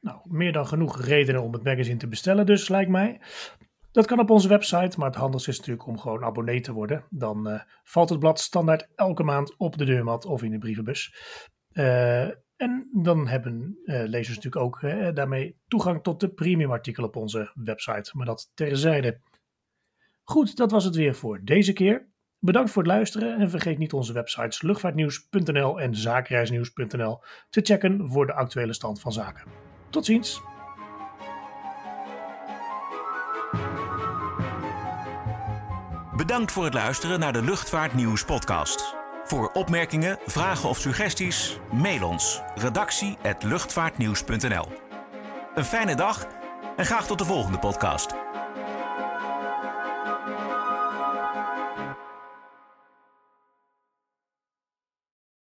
Nou, 0.00 0.18
meer 0.24 0.52
dan 0.52 0.66
genoeg 0.66 1.00
redenen 1.00 1.42
om 1.42 1.52
het 1.52 1.64
magazine 1.64 1.98
te 1.98 2.08
bestellen 2.08 2.46
dus, 2.46 2.68
lijkt 2.68 2.90
mij. 2.90 3.20
Dat 3.92 4.06
kan 4.06 4.20
op 4.20 4.30
onze 4.30 4.48
website, 4.48 4.98
maar 4.98 5.08
het 5.08 5.18
handigste 5.18 5.50
is 5.50 5.58
natuurlijk 5.58 5.86
om 5.86 5.98
gewoon 5.98 6.24
abonnee 6.24 6.60
te 6.60 6.72
worden. 6.72 7.04
Dan 7.10 7.48
uh, 7.48 7.60
valt 7.84 8.08
het 8.08 8.18
blad 8.18 8.40
standaard 8.40 8.88
elke 8.94 9.22
maand 9.22 9.56
op 9.56 9.78
de 9.78 9.84
deurmat 9.84 10.24
of 10.24 10.42
in 10.42 10.50
de 10.50 10.58
brievenbus. 10.58 11.14
Uh, 11.72 12.22
en 12.56 12.88
dan 12.92 13.28
hebben 13.28 13.78
lezers 13.84 14.36
natuurlijk 14.36 14.64
ook 14.64 14.80
daarmee 15.14 15.56
toegang 15.68 16.02
tot 16.02 16.20
de 16.20 16.28
premium 16.28 16.70
artikel 16.70 17.04
op 17.04 17.16
onze 17.16 17.50
website. 17.54 18.10
Maar 18.12 18.26
dat 18.26 18.50
terzijde. 18.54 19.20
Goed, 20.28 20.56
dat 20.56 20.70
was 20.70 20.84
het 20.84 20.96
weer 20.96 21.14
voor 21.14 21.40
deze 21.42 21.72
keer. 21.72 22.08
Bedankt 22.38 22.70
voor 22.70 22.82
het 22.82 22.92
luisteren 22.92 23.38
en 23.38 23.50
vergeet 23.50 23.78
niet 23.78 23.92
onze 23.92 24.12
websites 24.12 24.62
luchtvaartnieuws.nl 24.62 25.80
en 25.80 25.94
zakenreisnieuws.nl 25.94 27.20
te 27.50 27.60
checken 27.60 28.10
voor 28.10 28.26
de 28.26 28.32
actuele 28.32 28.72
stand 28.72 29.00
van 29.00 29.12
zaken. 29.12 29.44
Tot 29.90 30.04
ziens! 30.04 30.40
Bedankt 36.16 36.52
voor 36.52 36.64
het 36.64 36.74
luisteren 36.74 37.20
naar 37.20 37.32
de 37.32 37.42
Luchtvaartnieuws 37.42 38.24
podcast. 38.24 38.94
Voor 39.24 39.50
opmerkingen, 39.52 40.18
vragen 40.26 40.68
of 40.68 40.78
suggesties, 40.78 41.58
mail 41.72 42.08
ons 42.08 42.40
redactie@luchtvaartnieuws.nl. 42.54 44.66
Een 45.54 45.64
fijne 45.64 45.94
dag 45.94 46.26
en 46.76 46.86
graag 46.86 47.06
tot 47.06 47.18
de 47.18 47.24
volgende 47.24 47.58
podcast. 47.58 48.14